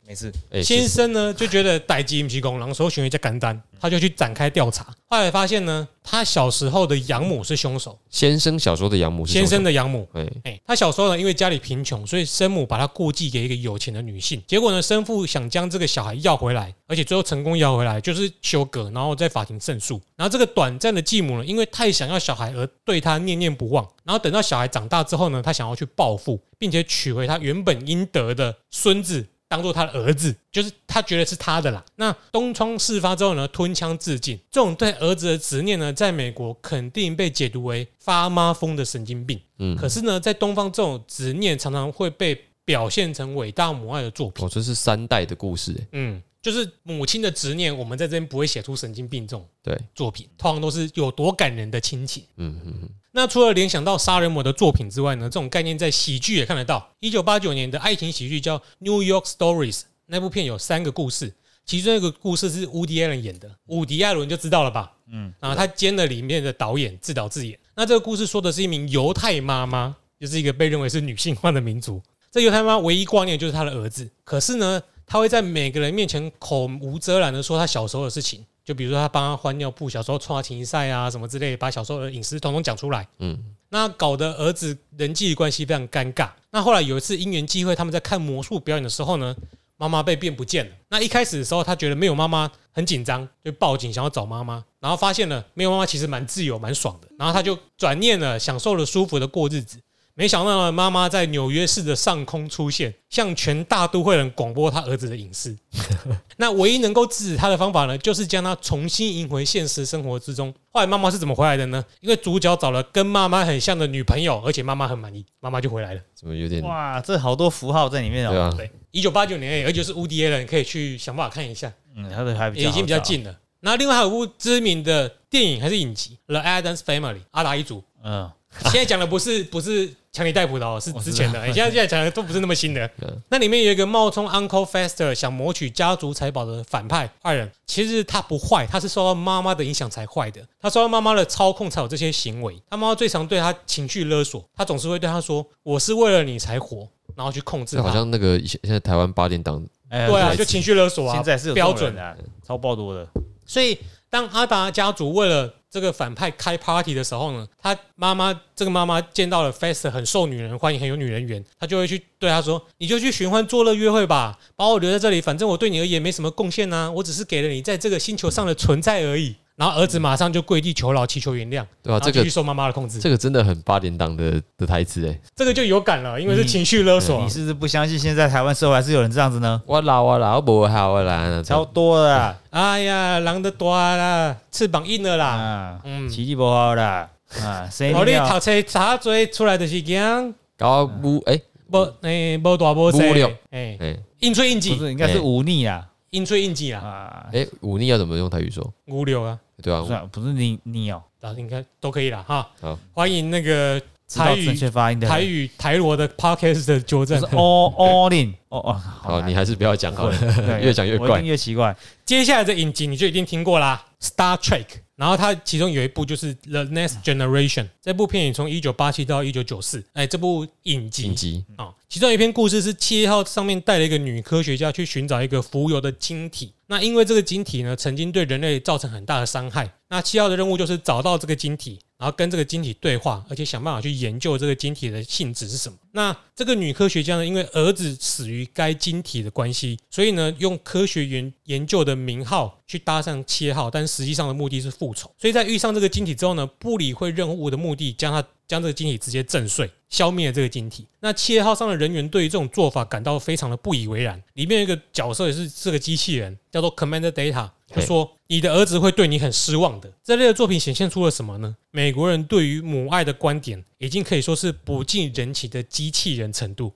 [0.09, 4.87] 没事，哎，先生呢就觉得逮鸡不是公狼，所以选为叫干单，他就去展开调查。
[5.05, 10.09] 后来发现呢，他小时候的养母是凶手，先生小时候的养母是先生的，的养母。
[10.13, 14.41] 哎，哎，他小时候呢，因为家里贫穷，所以生母把他过继给一个有钱的女性。
[14.47, 20.01] 结果呢，生父想将这个小孩要回来，而且最后成功要回来，就是休格，然后在法庭胜诉。
[20.15, 23.87] 然后这个短暂的继母呢，因为太想要小孩而对他念念不忘。
[24.03, 29.27] 然后等到小孩长大之后呢，他想要去报复，并且娶回他原本应得的孙子。
[29.49, 31.83] 当做他的儿子，就是他觉得是他的啦。
[31.95, 34.39] 那东窗事发之后呢，吞枪自尽。
[34.51, 39.41] 这种对儿子的执念呢，在美国肯定被解读为发妈疯的神经病。
[39.57, 44.45] 嗯，可是呢，在东方这种执念常常会被表现成伟大母爱的作品。
[44.45, 52.23] 哦，这是三代的故事，哎嗯，就是母亲的执念，我们在这边不会写出神经病这种对，作品，通常都是有多感人的亲情。
[52.37, 56.89] 嗯嗯嗯，那除了联想到杀人魔的作品之外呢，这种概念在喜剧也看得到。
[56.99, 61.33] 一九八九年的爱情喜剧叫《New York Stories》，那部片有三个故事，
[61.65, 64.93] 其中一个故事是伍迪·艾伦演的，伍迪·艾伦就知道了吧？
[65.11, 67.59] 嗯，然后他兼了里面的导演、自导自演。
[67.75, 72.01] 那这个故事说的是一名犹太妈妈，就是一个被认为是女性化的民族。
[72.31, 83.07] 这犹太妈妈唯一挂念的就是她的儿子，可是呢，她会在每个人面前口无遮拦的说他小时候的事情，就比如说他帮他换尿布，小时候穿情赛啊什么之类的，把小时候的隐私统统讲出来。
[83.17, 86.29] 嗯，那搞得儿子人际关系非常尴尬。
[86.51, 89.35] 那后来有一次因缘际会，他们在看魔术表演的时候呢，
[89.77, 90.71] 妈妈被变不见了。
[90.89, 99.79] 那一开始的时候，他觉得没有妈妈很紧张，就报警想要找妈妈，然后发现了没有妈妈其实蛮自由蛮爽的，然后他就转念了，享受了舒服的过日子。
[100.19, 105.57] 没想到呢，妈妈在纽约市的上空出现，向全大都会人广播他儿子的隐私。
[106.35, 110.53] 那唯一能够制止他的方法呢，就是将他重新迎回现实生活之中。
[110.73, 111.81] 后来妈妈是怎么回来的呢？
[112.01, 116.01] 因为主角找了跟妈妈很像的女朋友，而且妈妈很满意，妈妈就回来了。
[116.13, 118.31] 怎么有点哇，这好多符号在里面哦。
[118.31, 118.53] 对啊？
[118.57, 122.99] 对，一九八九年，而且是 Woody Allen，可以去想办法看一下，嗯，他的还比较已经比较。
[122.99, 123.33] 近了。
[123.61, 128.29] 那另外还有部知名的电影还是影集《The Addams Family》阿达一族，嗯，
[128.71, 131.45] 现在讲的不是不是强尼戴普的哦，是之前的。
[131.45, 133.21] 你现在现在讲的都不是那么新的 嗯。
[133.29, 140.41] 那里面有一个冒充 Uncle Fester 想谋取家族财宝的反派坏人，其实他不坏，他是受到妈妈的影响才坏的。
[140.59, 142.59] 他受到妈妈的操控才有这些行为。
[142.69, 147.83] 他妈妈最常对他情绪勒索，他总是会对他说：“我是为了你才活。”然后去控制他。
[147.83, 152.15] 好像那个以前现在台湾八点档哎对啊，就情绪勒索啊，现在是标准的啊，
[152.47, 153.05] 超爆多的。
[153.45, 153.77] 所以
[154.09, 177.17] 当阿达家族为了这个反派开 party 的时候呢，他妈妈这个妈妈见到了 fast 很受女人欢迎，很有女人缘，她就会去对他说：“你就去寻欢作乐约会吧，把我留在这里，反正我对你而言没什么贡献呐，我只是给了你在这个星球上的存在而已。”然后儿子马上就跪地求饶，祈求原谅，对吧、这个受妈妈的控制，这个真的很八点档的的台词哎，这个就有感了，因为是情绪勒索。
[177.19, 177.29] 啊你。
[177.29, 179.61] 是不是不相信现在台湾社会还是有人这样子呢？
[179.65, 183.65] 我啦我啦我不好我啦，超多的啦，哎呀，狼的大
[183.97, 187.09] 啦，翅膀硬了啦，啊，嗯，奇迹不好啦，
[187.41, 191.37] 啊，谁哦，你读册查嘴出来就是惊，搞不哎
[191.69, 198.65] 无诶，无大无细无聊，诶，哎应吹应记，不是应该是忤逆啊，应吹应记啦，啊，哎忤逆要怎么用台语说？
[198.87, 202.47] 五六啊，对啊不，是不是你你哦，啊，应该都可以了哈。
[202.61, 205.15] 好，欢迎那个台语知道正确发音的人。
[205.15, 207.21] 台语台罗的 podcast 的纠正。
[207.21, 211.29] all all in，哦哦，好，你还是不要讲好了，对 越讲越怪我一定。
[211.29, 211.75] 越奇怪。
[212.05, 214.65] 接下来的影集你就一定听过啦，《Star Trek》，
[214.99, 226.51] 然后它其中有一部就是《The Next Generation》，这部片也从一九八七到一九九四，哎，这部影集影集啊、其中有一篇故事是七号上面带了一个女科学家去寻找一个浮游的晶体。
[226.67, 229.71] 那因为这个晶体呢，曾经对人类造成很大的伤害。
[229.87, 235.77] 那七号的任务就是找到这个晶体，然后跟这个晶体对话，而且想办法去研究这个晶体的性质是什么。
[235.91, 245.11] 那这个女科学家呢，因为儿子死于该晶体的关系，所以呢，用科学研研究的名号去搭上七号，但实际上的目的是复仇。
[245.17, 250.87] 所以在遇上这个晶体之后呢，不理会任务的目的，将它将这个晶体直接震碎，消灭了这个晶体。
[251.01, 254.23] 那七号上的人员对于这种做法感到非常的不以为然。
[254.35, 259.91] 里面有一个角色也是这个机器人，叫做 Commander Data，就说你的儿子会对你很失望的。
[260.03, 261.55] 这类的作品显现出了什么呢？
[261.71, 266.73] 美国人对于母爱的观点已经可以说是不近人情的机器人程度。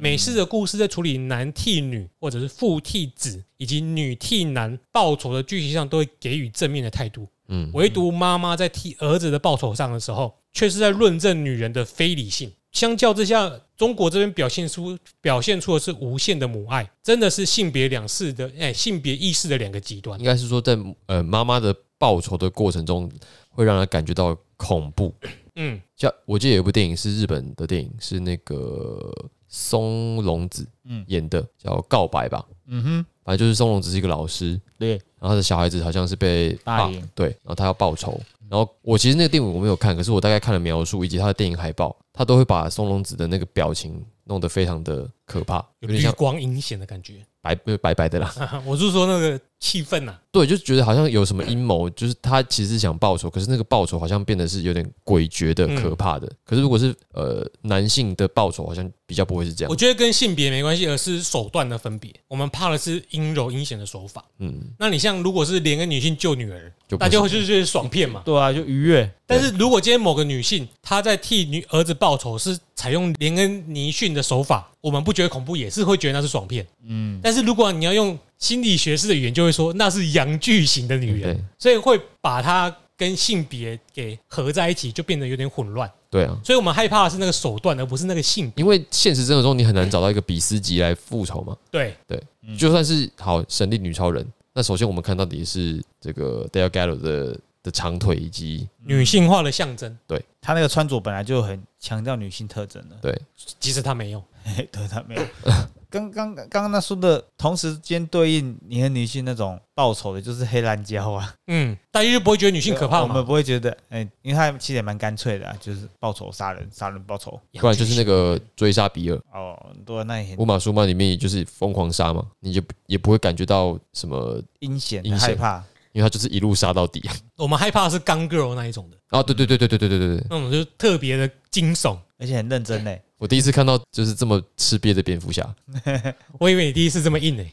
[0.00, 7.26] 美式的故事在处理男替女或者是父替子以及女替男报仇的剧情上，都会给予正面的态度。
[7.48, 12.52] 嗯，唯独妈妈在替儿子的报仇上的时候，却是在论证女人的非理性。
[12.72, 20.24] 相较之下，中国这边表现出表现出的是无限的母爱，真的是性别两世的哎、性别意识的两个极端应。
[20.24, 20.76] 该是说在
[21.06, 23.10] 呃妈妈的报仇的过程中，
[23.48, 25.12] 会让他感觉到恐怖。
[25.56, 29.12] 嗯，像我记得有一部电影是日本的电影，是那个
[29.48, 32.44] 松隆子嗯演的，叫《告白》吧。
[32.66, 38.20] 嗯哼，反正就是松隆子是一个老师，对，然后他的小孩子好像是被霸霸凌对，然后他要报仇。
[38.48, 47.24] 然后我其实那个电影我没有看，可是我大概看了描述以及他的电影海报，他都会把松隆子的那个表情弄得非常的可怕，有点像光阴险的感觉。
[47.40, 48.34] 白白白的啦。
[48.66, 56.30] 我是说那个气愤呐、对，就觉得好像有什么阴谋， 就是他其实是想报仇，可是那个报仇好像变得是有点诡谲的、嗯可怕的。
[56.44, 59.74] 可是如果是呃男性的报仇，好像比较不会是这样我。
[59.74, 62.14] 觉得跟性别没关系，而是手段的分别。
[62.28, 64.24] 我们怕的是阴柔阴险的手法。
[64.38, 68.22] 嗯，那你像如果是连个女性救女儿，就不大家会就是就是爽片嘛。
[68.24, 76.64] 对啊，就愉悦，但是如果今天某个女性她在替女儿子报仇，是采用连恩尼逊的手法，我们不觉得恐怖，也是会觉得那是爽片。
[76.84, 85.90] 嗯，但是如果你要用心理学式的语言，就会说那是阳具型的女人，所以会把她跟性别给合在一起，就变得有点混乱。
[86.10, 88.62] 对啊，所以我们害怕的是那个手段，而不是那个性别。
[88.62, 91.56] 因为现实生活中你很难找到一个比斯吉来复仇嘛。
[91.70, 91.94] 对。
[92.06, 92.22] 对，
[92.56, 100.24] 就算是好神力女超人，那首先我们看到底是这个 Dale Gallo 的的长腿以及女性化的象征，对。
[100.40, 103.20] 他那个穿着本来就很强调女性特征的，对。
[103.60, 104.24] 其实她没有。
[104.44, 105.22] 嘿对他没有。
[105.90, 113.02] 刚刚刚刚那说的同时间对应你和女性那种报仇的，就是黑蓝胶啊，嗯，大家就不会觉得女性可怕吗？
[113.02, 117.40] 我们不会觉得，哎、因为他其实也蛮干脆的、啊，就是报仇杀人，杀人报仇。
[117.52, 125.64] 不然就是那个追杀比尔，哦，对，那也很乌玛舒曼里面也就是疯狂杀嘛，你就也不会感觉到什么，阴险、阴险害怕。
[125.92, 127.02] 因为他就是一路杀到底。
[127.36, 131.96] 我们害怕的是刚 girl 那一种的，啊，对对对对对对对对对，那种就是特别的惊悚。
[132.20, 133.00] 而且很认真嘞。
[133.18, 135.54] 我第一次看到就是这么吃瘪的蝙蝠侠，
[136.38, 137.44] 我以为你第一次这么硬呢、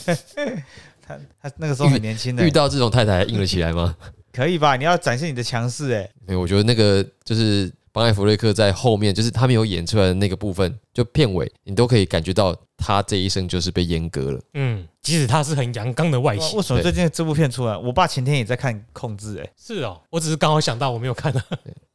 [1.06, 3.96] 他他那个时候很年轻的遇，到这种太太硬了起来吗？
[4.32, 4.76] 可以吧？
[4.78, 6.10] 你要展现你的强势哎。
[6.26, 14.42] 没有，我觉得那个就是邦艾弗瑞克在后面，就是他没有演出来的那个部分，就片尾你都可以感觉到他这一生就是被阉割了。
[14.54, 17.76] 嗯，即使他是很阳刚的外形，为什么最近这部片出来？
[17.78, 21.46] 我爸前天也在看《控制》哎，是哦，我只是刚好想到我没有看啊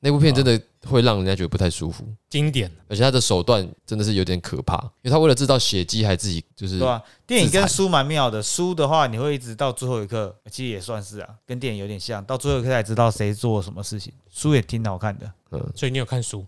[0.01, 2.71] 那部片 真的会让人家觉得不太舒服，经典。
[2.89, 14.13] 而且他的手段真的是有点可怕，因为他为了制造血迹，还自己就是对啊、电影跟书蛮妙的，书的话你会一直到最后一刻，其实也算是啊，跟电影有点像，到最后一刻才知道谁做什么事情。
[14.31, 16.47] 书也挺好看的，嗯，所以你有看书，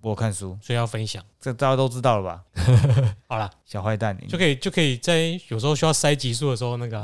[0.00, 1.24] 我有看书，所以要分享。
[1.40, 2.42] 这大家都知道了吧？
[3.28, 7.02] 好了，小坏蛋，你就可以就可以在有时候需要塞集数的时候，那个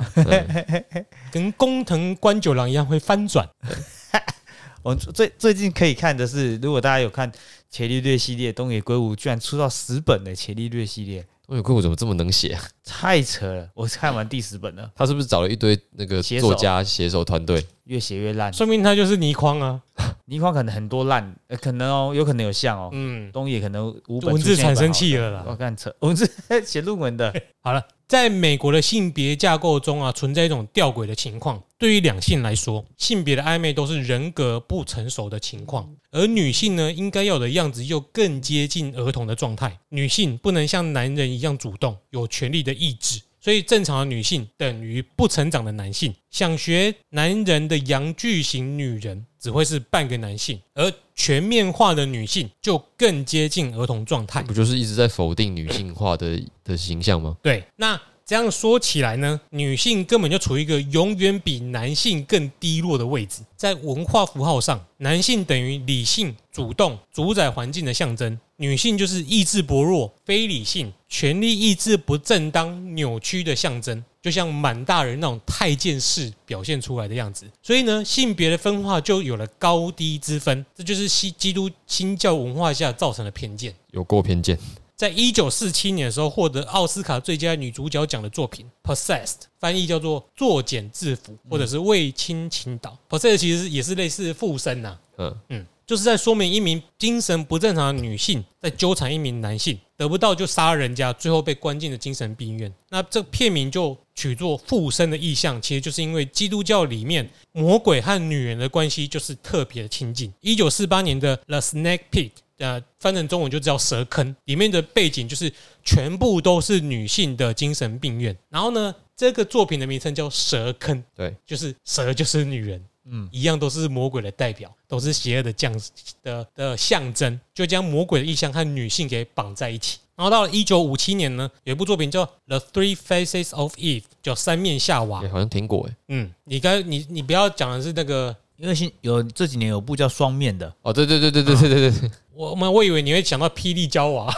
[1.30, 3.48] 跟工藤官九郎一样会翻转。
[4.82, 7.30] 我最最近可以看的是，如果大家有看
[7.68, 12.62] 《伽利略》系列，东野圭吾居然出到十本的《伽利略》系列，东野圭吾怎么这么能写啊？
[12.84, 13.68] 太扯了！
[13.74, 17.64] 我看完第十本了， 他是不是找了一堆那个写手作家写手团队？
[17.84, 18.52] 越写越烂。
[18.52, 19.80] 说明他就是倪匡啊，
[20.26, 22.88] 倪匡可能很多烂，呃可能哦，有可能有像哦。
[22.92, 25.44] 嗯，东野可能五本文字产生气气了啦。
[25.46, 26.30] 我看扯文字
[26.64, 31.60] 写论文的，好了，在美国的性别架构中啊，存在一种吊诡的情况。
[31.78, 39.78] 对于两性来说，性别的暧昧都是人格不成熟的情况，而女性呢，应该要的样子又更接近儿童的状态。
[39.88, 43.20] 女性不能像男人一样主动，有权利的意志。
[43.42, 46.14] 所以，正常的女性等于不成长的男性。
[46.30, 54.42] 想学男人的阳具型女人，只会是半个男性；而全面化的女性就更接近儿童状态。
[54.42, 57.34] 不就是一直在否定女性化的的形象吗？
[57.42, 57.98] 对，那
[58.30, 63.42] 这样说起来呢，女性根本就处于一个永远比男性更低落的位置。
[63.56, 74.04] 在文化符号上，男性等于理性、主动、主宰环境的象征；女性就是意志薄弱、非理性、权力意志不正当、扭曲的象征。
[74.22, 83.74] 就像满大人那种太监式表现出来的样子，所以呢，性别的分化就有了高低之分，这就是西基督新教文化下造成的偏见。
[83.90, 84.56] 有过偏见，
[85.00, 89.24] 在一九四七年的时候，获得奥斯卡最佳女主角奖的作品《Possessed》，
[89.58, 92.94] 翻译叫做“作茧自缚”或者是“为亲倾倒”。
[93.08, 102.70] Possessed 其实也是类似附身呐、嗯，嗯，就是在说明一名精神不正常的女性在纠缠一名男性，得不到就杀人家，最后被关进了精神病院。
[102.90, 110.30] 那这片名就取作附身的意象，其实就是因为基督教里面魔鬼和女人的关系就是特别的亲近。
[110.42, 112.28] 一九四八年的《The Snake Pit》。
[112.60, 115.50] 呃，翻成中文就叫蛇坑，里面的背景就是
[115.82, 118.36] 全部都是女性的精神病院。
[118.50, 125.74] 然后呢，这个作品的名称叫蛇坑，对，就是蛇就是女人，嗯嗯，一样都是魔鬼的代表，都是邪恶的将
[126.22, 129.98] 的的象征，就将魔鬼的意象和女性给绑在一起。
[130.14, 135.28] 然后到了一九五七年呢，有一部作品叫《The Three Faces of Eve》，叫三面夏娃也。
[135.30, 135.96] 好像听过哎。
[136.08, 144.30] 嗯，你刚你你不要讲的是那个，因为新有这几年有部叫《双面》的，哦，对对对对对对对对，我们我以为你会想到霹雳娇娃。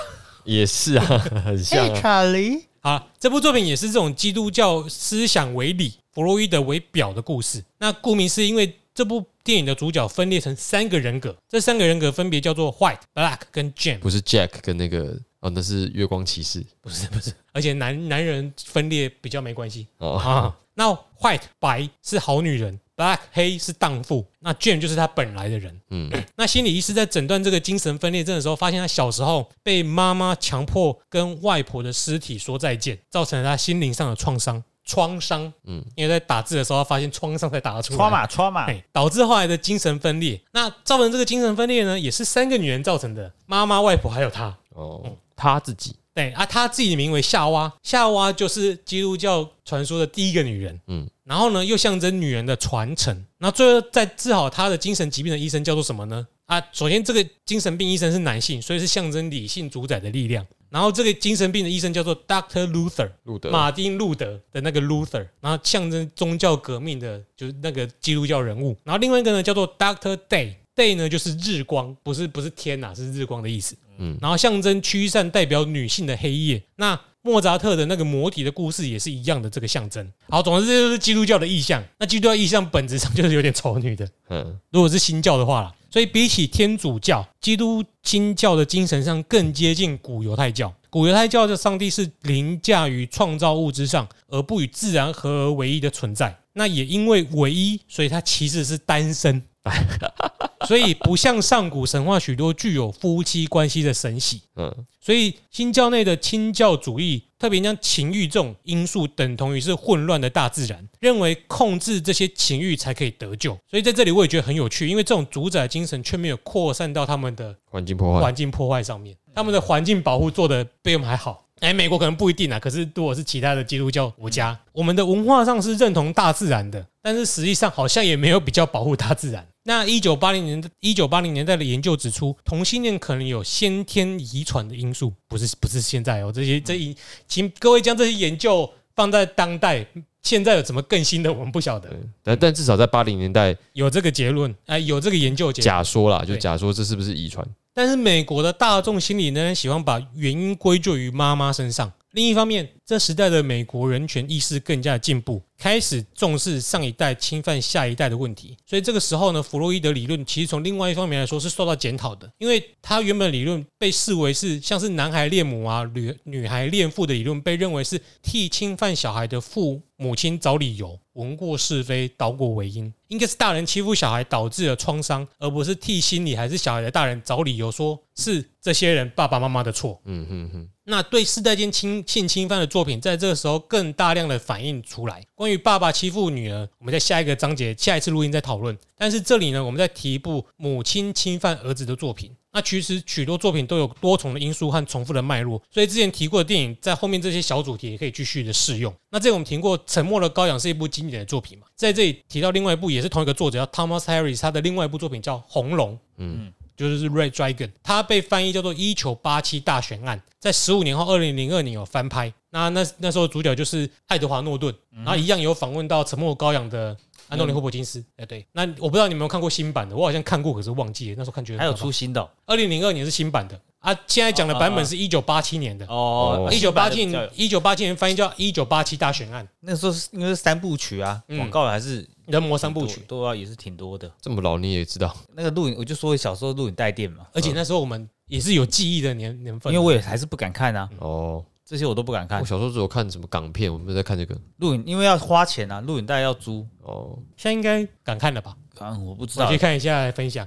[0.44, 1.04] 也是啊，
[1.44, 2.00] 很像啊。
[2.00, 7.64] 查理，好，这部作品也是这种基督教思想为理、弗洛伊德为表的故事。
[7.78, 13.98] 那顾名思义，因为这部电影的主角分裂成三个人格，这三个人格分别叫做 White、Black 跟 Jam。
[13.98, 20.16] 不是 Jack 跟那个哦，那是月光骑士不是不是，而且男男人分裂比较没关系哦。
[20.16, 20.56] 啊。
[20.74, 20.88] 那
[21.20, 25.80] White 白是好女人，Black 黑是荡妇，那 Jam 就是他本来的人。
[25.90, 34.62] 嗯， 那心理医师在诊断这个精神分裂症的时候，发现他小时候被妈妈强迫跟外婆的尸体说再见，造成了他心灵上的创伤。
[34.84, 40.40] 创伤，嗯嗯，因为在打字的时候他发现创伤才打得出来，穿嘛穿嘛，哎，导致后来的精神分裂。
[40.50, 44.52] 那造成这个精神分裂呢，也是三个女人造成的，妈妈、外婆还有她。
[44.70, 50.74] 哦，他自己，对啊，她自己名为夏娃，夏娃就是基督教传说的第一个女人。
[50.86, 53.14] 嗯嗯，然后呢，又象征女人的传承。
[53.38, 56.26] 然后最后在治好她的精神疾病的医生叫做什么呢？
[56.46, 60.46] 啊，首先这个精神病医生是男性，所以是象征理性主宰的力量。
[60.68, 68.76] 然后这个精神病的医生叫做 Doctor Luther，路德，马丁路德的那个 Luther，然后象征宗教革命的，就是那个基督教人物。
[68.82, 73.76] 然后另外一个呢叫做 Doctor Day，Day 呢就是日光，不是不是天呐、是日光的意思。
[73.98, 76.62] 嗯然后象征驱散代表女性的黑夜。
[76.76, 80.10] 那莫扎特的那个魔体的故事也是一样的这个象征。
[80.28, 81.82] 好，总之这就是基督教的意象。
[81.98, 85.72] 那基督教意象本质上就是有点丑女的，嗯，如果是新教的话啦。
[85.88, 90.74] 所以比起天主教，基督新教的精神上更接近古犹太教。
[90.88, 96.34] 古犹太教的上帝是凌驾于创造物之上，而不与自然合而为一的存在。
[96.54, 99.42] 那也因为唯一，所以他其实是单身。
[100.66, 104.42] 所以不像上古神话许多具有夫妻关系的神喜。
[104.56, 113.58] 嗯，所以新教内的清教主义特别将情欲这种因素等同于是混乱的大自然，认为控制这些情欲才可以得救。
[113.68, 121.44] 所以在这里我也觉得很有趣，因为这种主宰精神却没有扩散到他们的环境破坏，环境破坏上面，他们的环境保护做的比我们还好。
[121.62, 129.46] 哎，美国可能不一定啊，可是如果是其他的基督教国家，我们的文化上是认同大自然的，但是实际上好像也没有比较保护大自然。
[129.62, 136.96] 那一九八零年一九八零年代的研究指出，同性恋可能有先天遗传的因素，不是不是现在哦，这些这一，
[137.28, 139.86] 请各位将这些研究放在当代，
[140.20, 141.88] 现在有什么更新的，我们不晓得，
[142.24, 145.64] 但但至少在八零年代有这个结论，哎，有这个研究结论。
[145.64, 147.46] 假说啦，就假说这是不是遗传？
[147.74, 151.92] 但是美国的大众心里仍然喜欢把原因归咎于妈妈身上。
[152.12, 158.54] 另一方面，这时代的美国人权意识更加的进步，开始重视上一代侵犯下一代的问题。
[158.66, 172.92] 所以这个时候呢，弗洛伊德理论其实从另外一方面来说是受到检讨的，因为他原本理论被视为是像是男孩恋母啊、女女孩恋父的理论，被认为是替侵犯小孩的父母亲找理由，闻过是非，倒果为因。
[173.08, 180.00] 应该是大人欺负小孩导致了创伤，而不是替心理还是小孩的大人找理由，说是这些人爸爸妈妈的错。
[180.04, 185.22] 嗯哼哼，那对世代间侵性侵犯的作品，在这个时候更大量的反映出来。
[185.34, 188.76] 关于爸爸欺负女儿，我们在下一个章节、下一次录音再讨论。
[188.96, 192.34] 但是这里呢，我们再提一部母亲侵犯儿子的作品。
[192.52, 198.94] 那其实许多作品都有多重的因素和重复的脉络，所以之前提过的电影，在后面这些小主题也可以继续的适用。
[199.10, 205.94] 那这个我们提过，《沉默的羔羊》是一部经典的作品嘛，在这里提到另外一部也是同一个作者叫 Thomas Harris，他的另外一部作品叫《红龙》。
[206.18, 212.32] 嗯就是 Red Dragon，它被翻译叫做《一九八七大悬案》，在十五年后，二零零二年有翻拍。
[212.50, 216.96] 那那那时候主角就是爱德华诺顿，然后一样有访问到《沉默羔羊》的
[217.32, 218.04] 安东尼·霍普金斯。
[218.16, 221.14] 哎，对，那我不知道你有没有看过新版的，我好像看过，可是忘记了。
[221.16, 222.28] 那时候看觉得还有出新的哦。
[222.44, 225.86] 二零零二年是新版的啊，现在讲的版本是一九八七年的。
[225.86, 231.38] 哦一九八七一九八七年翻译叫《一九八七大悬案》，那个时候是应该是三部曲啊，嗯。
[231.38, 233.00] 广告还是人魔三部曲。
[233.08, 234.10] 都啊也是挺多的。
[234.20, 242.44] 这么老你也知道，那个录影，我就说小时候录影带店嘛，而且那时候我们也是有记忆的年年份，因为我也还是不敢看啊，哦，这些我都不敢看我。
[242.44, 248.54] 小时候只有看什么港片，我们在看这个，录影因为要花钱啊，录影带要租，哦，现在应该敢看了吧？
[248.78, 250.46] 嗯，我不知道我去，看一下来分享。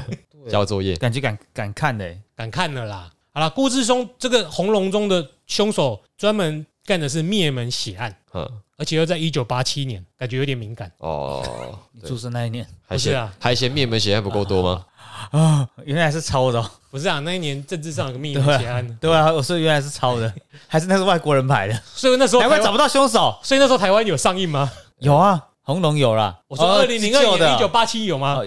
[0.50, 3.10] 交作业，感觉敢敢看的欸，敢看了啦。
[3.32, 8.46] 好了，故事中这个红龙中的凶手专门干的是灭门血案，嗯，
[8.76, 10.92] 而且又在一九八七年，感觉有点敏感。
[10.98, 14.84] 哦，你出生那一年还是啊还嫌灭门血案不够多吗？
[15.30, 20.32] 啊，原来是抄的哦，不是啊，那一年政治上有个秘密结案，对啊，我说原来是抄的，
[20.66, 23.38] 还是那是外国人拍的，所以那时候台湾难怪找不到凶手。
[23.42, 24.70] 所以那时候台湾有上映吗？
[24.98, 28.34] 有啊，红龙有啦，我说哦二零零二年的年、一九八七有吗？
[28.34, 28.46] 哦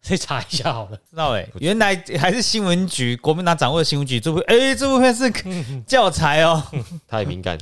[0.00, 0.96] 再查一下好了。
[1.10, 5.30] 知道哎，原来还是新闻局，国民党掌握的新闻局这部，哎，这部片是
[5.86, 6.62] 教材哦，
[7.06, 7.58] 太敏感，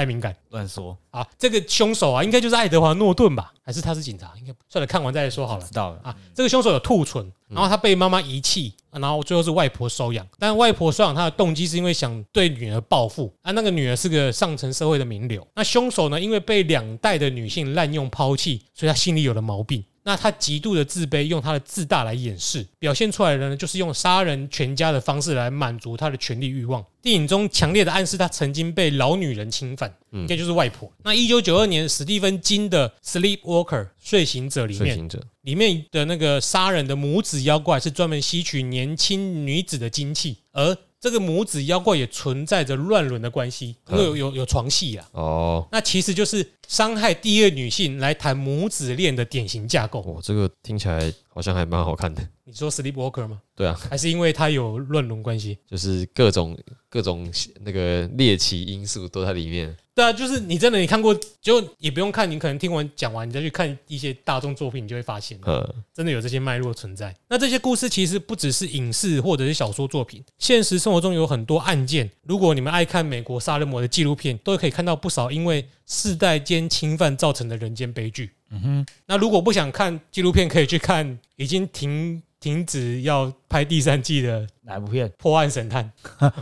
[0.00, 1.26] 太敏感乱说，啊！
[1.38, 3.52] 这个凶手啊，应该就是爱德华诺顿吧？
[3.62, 4.32] 还是他是警察？
[4.38, 5.74] 应该算了，看完再说好了知。
[5.74, 10.26] 道了，啊，这个凶手有兔唇，然后他被妈妈遗弃，啊然后最后是外婆收养。
[10.38, 13.52] 但外婆收养他的动机是因为想对女儿报复啊。
[13.52, 15.46] 那个女儿是个上层社会的名流。
[15.54, 19.84] 那凶手呢，因为被两代的女性滥用抛弃，所以他心里有了毛病。
[20.02, 26.84] 那他极度的自卑，用他的自大来掩饰，表现出来的呢，就是用杀人全家的方式来满足他的权力欲望。
[27.02, 30.90] 电影中强烈的暗示他曾经被老女人侵犯，应该就是外婆。
[31.02, 35.08] 那一九九二年史蒂芬金的《Sleepwalker》睡行者里面，
[35.42, 45.08] 里面的那个杀人的母子妖怪是专门吸取年轻女子的精气，而这个母子妖怪也存在着乱伦的关系，因为有有有床戏啊。
[45.12, 49.98] 哦，那其实就是伤害第一个女性来谈母子恋的典型架构。
[50.02, 52.22] 哦，这个听起来好像还蛮好看的。
[52.44, 53.40] 你说 Sleepwalker 吗？
[53.56, 55.58] 对啊，还是因为它有乱伦关系？
[55.68, 56.56] 就是各种
[56.88, 57.28] 各种
[57.62, 59.76] 那个猎奇因素都在里面。
[59.96, 67.14] 对啊，就是你真的你看过，就也不用看，你可能听完讲完，你再去看一些大众作品，你就会发现，呃，真的有这些脉络存在。
[67.28, 72.08] 那这些故事其实不只是影视或者是小说作品，现实生活中有很多案件。
[72.22, 78.30] 如果你们爱看美国杀人魔的纪录片，都可以看到不少因为世代间侵犯造成的人间悲剧。
[78.50, 85.12] 嗯哼，那如果不想看纪录片，可以去看已经停停止要拍第三季的《哪部片？
[85.18, 85.92] 破案神探》，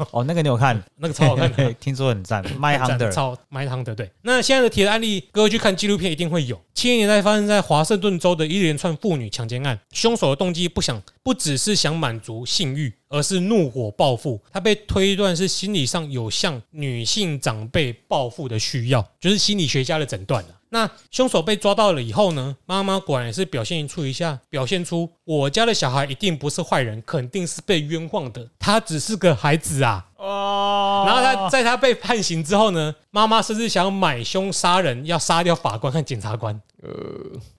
[0.12, 0.80] 哦，那个你有看？
[0.96, 1.72] 那个超好看的。
[1.80, 4.10] 听说很赞，《My 赞 Hunter》超 My Hunter 对。
[4.22, 6.60] 那现在的铁的案例，各位去看纪录片一定会有。
[6.72, 14.40] 七零年代发生在华盛顿州的一连串妇女强奸案，凶手的动机不想不只是想满足性欲，而是怒火报复。
[14.52, 20.50] 他被推断是心理上有向女性长辈报复的需要，就是心理学家的诊断了。
[20.70, 22.56] 那凶手被抓到了以后呢？
[22.66, 30.06] 妈妈果然也是表现出一下，表现出我家的小孩一定不是坏人，肯定是被冤枉的，他只是个孩子啊。
[30.16, 36.60] 哦然后他在他被判刑之后呢，妈妈甚至想买凶杀人，要杀掉法官和检察官。
[36.82, 36.90] 呃，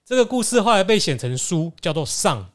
[0.04, 2.46] 这个故事后来被写成书，叫做《上》，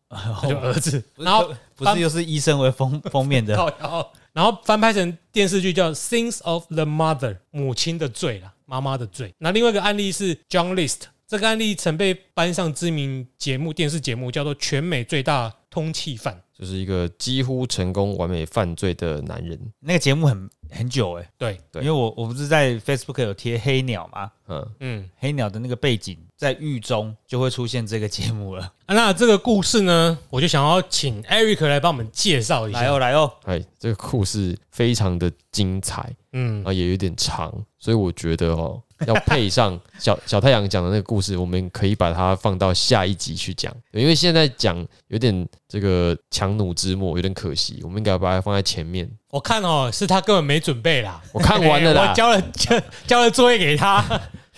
[0.48, 1.04] 就儿子。
[1.16, 3.54] 然后不是又是医生为封封面的？
[4.34, 9.34] 然后翻拍成电视剧叫《Sins of the Mother》，母亲的罪啦，妈妈的罪。
[9.38, 16.34] 那另外一个案例是 John List，这个案例曾被搬上知名节目电视节目，叫做《全美最大通缉犯》。
[16.58, 19.60] 就是一个几乎成功完美犯罪的男人。
[19.82, 25.10] 那个节目很很久哎，对，对因为我我不是在 Facebook 有贴黑鸟嘛，嗯，嗯。
[25.18, 28.64] 黑鸟的那个背景在狱中就会出现这个节目了。
[28.86, 32.82] 啊那这个故事呢，我就想要请 Eric 来帮我们介绍一下。
[32.82, 49.10] 来哦来哦，哎，这个故事非常的精彩嗯，啊，也有点长，所以我觉得哦，要配上小小太阳讲的那个故事，我们可以把它放到下一集去讲，因为现在讲有点这个强弩之末，有点可惜，我们应该把它放在前面。
[49.30, 51.22] 我看哦，是他根本没准备啦。
[51.34, 54.04] 我看完了啦 我交了交交了作业给他，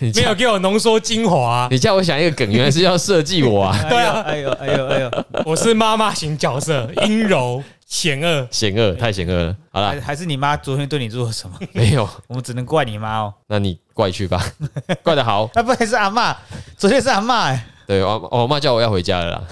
[0.00, 1.66] 你没有叫给我浓缩精华。
[1.70, 5.10] 你叫我想一个梗，原来是要设计我啊， 对啊哎呦哎呦哎呦，
[5.44, 8.46] 我是妈妈型角色，阴柔险恶。
[8.50, 9.56] 险恶，太险恶了。
[9.70, 11.56] 好还了，还是你妈昨天对你做了什么？
[11.72, 13.34] 没有，我们只能怪你妈哦。
[13.48, 14.44] 那你怪去吧，
[15.02, 15.50] 怪得好。
[15.54, 16.34] 啊，不还是阿嬷，
[16.76, 17.66] 昨天是阿嬷哎。
[17.86, 19.42] 对，我我妈叫我要回家了啦，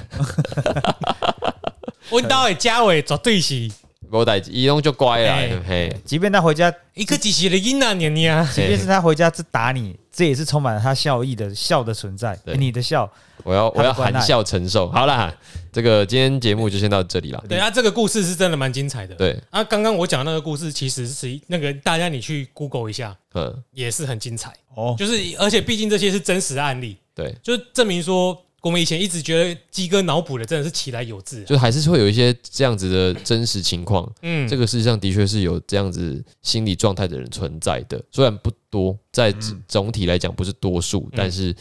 [2.11, 3.69] 我到的家尾绝对是
[4.11, 8.49] 我代志，伊拢就乖了哎，嘿，即便他回家，一个几时的婴儿年年啊。
[8.55, 12.39] 即便是他回家只打你，这也是充满了他笑意的笑的存在。
[12.57, 13.11] 你的笑，
[13.43, 14.89] 我要我要含笑承受。
[14.91, 15.35] 好啦，
[15.73, 17.45] 这个今天节目就先到这里了。
[17.49, 19.15] 对啊，这个故事是真的蛮精彩的。
[19.17, 24.53] 对，啊，刚刚我讲那个故事，其实是那个大家你去 Google 一下，嗯，也是很精彩。
[24.75, 31.45] 哦，就是而且毕竟这些是真实案例，对，就是证明说我们以前一直觉得鸡哥脑补的真的是其来有致、啊。
[31.47, 34.11] 就还是会有一些这样子的真实情况。
[34.23, 41.55] 嗯，这个世界上的确是有这样子心理状态的人存在的，虽然不多，在总总体来讲不是多数，但是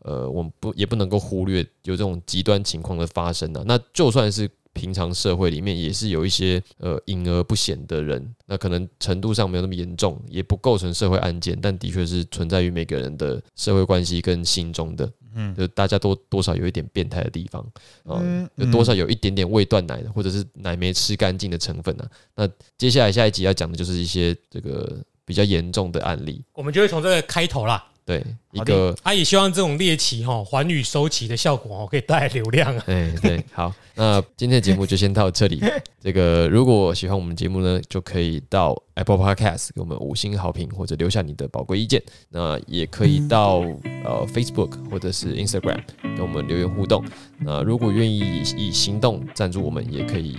[0.00, 3.62] 呃，我们不也不能够忽略有这种极端情况的发生啊。
[3.66, 15.10] 那就算是平常社会里面，也是有一些呃隐而不显的人，那可能程度上没有那么严重，也不构成社会案件，但的确是存在于每个人的社会关系跟心中的。
[15.34, 17.62] 嗯，就大家都多少有一点变态的地方，
[18.04, 22.08] 啊、嗯有多少有一点点未断奶的，或者是奶没吃干净的成分啊。
[22.34, 27.86] 那接下来下一集要讲的就是一些这个比较严重的案例，我们就会从这个开头啦。
[28.10, 32.82] 对一个，啊，也希望这种猎奇哈环宇收集的效果哦，可以带来流量啊。
[32.88, 35.62] 哎对，好，那今天的节目就先到这里。
[36.02, 42.02] 这个如果喜欢我们节目呢，就可以到 Apple Podcast 给我们五星好评，或者留下你的宝贵意见。
[42.30, 43.58] 那也可以到
[44.04, 47.04] 呃 Facebook 或者是 Instagram 跟我们留言互动。
[47.38, 50.36] 那如果愿意以以行动赞助我们，也可以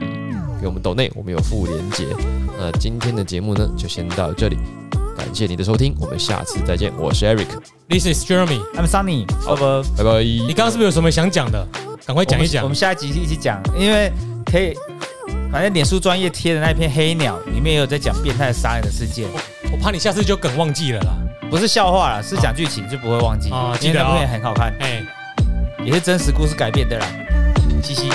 [0.60, 2.06] 给我们抖内，我们有附连结。
[2.58, 4.58] 那今天的节目呢，就先到这里。
[5.18, 6.92] 感谢你的收听，我们下次再见。
[6.98, 9.90] 我是 Eric，This is Jeremy，I'm Sunny，拜拜。
[9.98, 10.24] 拜拜。
[10.24, 11.68] 你刚刚是不是有什么想讲的？
[12.06, 12.76] 赶快讲一讲我们。
[12.76, 14.12] 下一集一起讲，因为
[14.46, 14.74] 可以，
[15.52, 19.28] 反正脸书专业贴的那篇黑鸟里面也有在讲变态杀人的事件，
[19.72, 21.14] 我怕你下次就梗忘记了啦。
[21.50, 25.04] 不是笑话啦，是讲剧情就不会忘记，哦记得哦因为那部片很好看，哎，
[25.86, 27.06] 也是真实故事改编的啦。
[27.84, 28.10] 嘻嘻。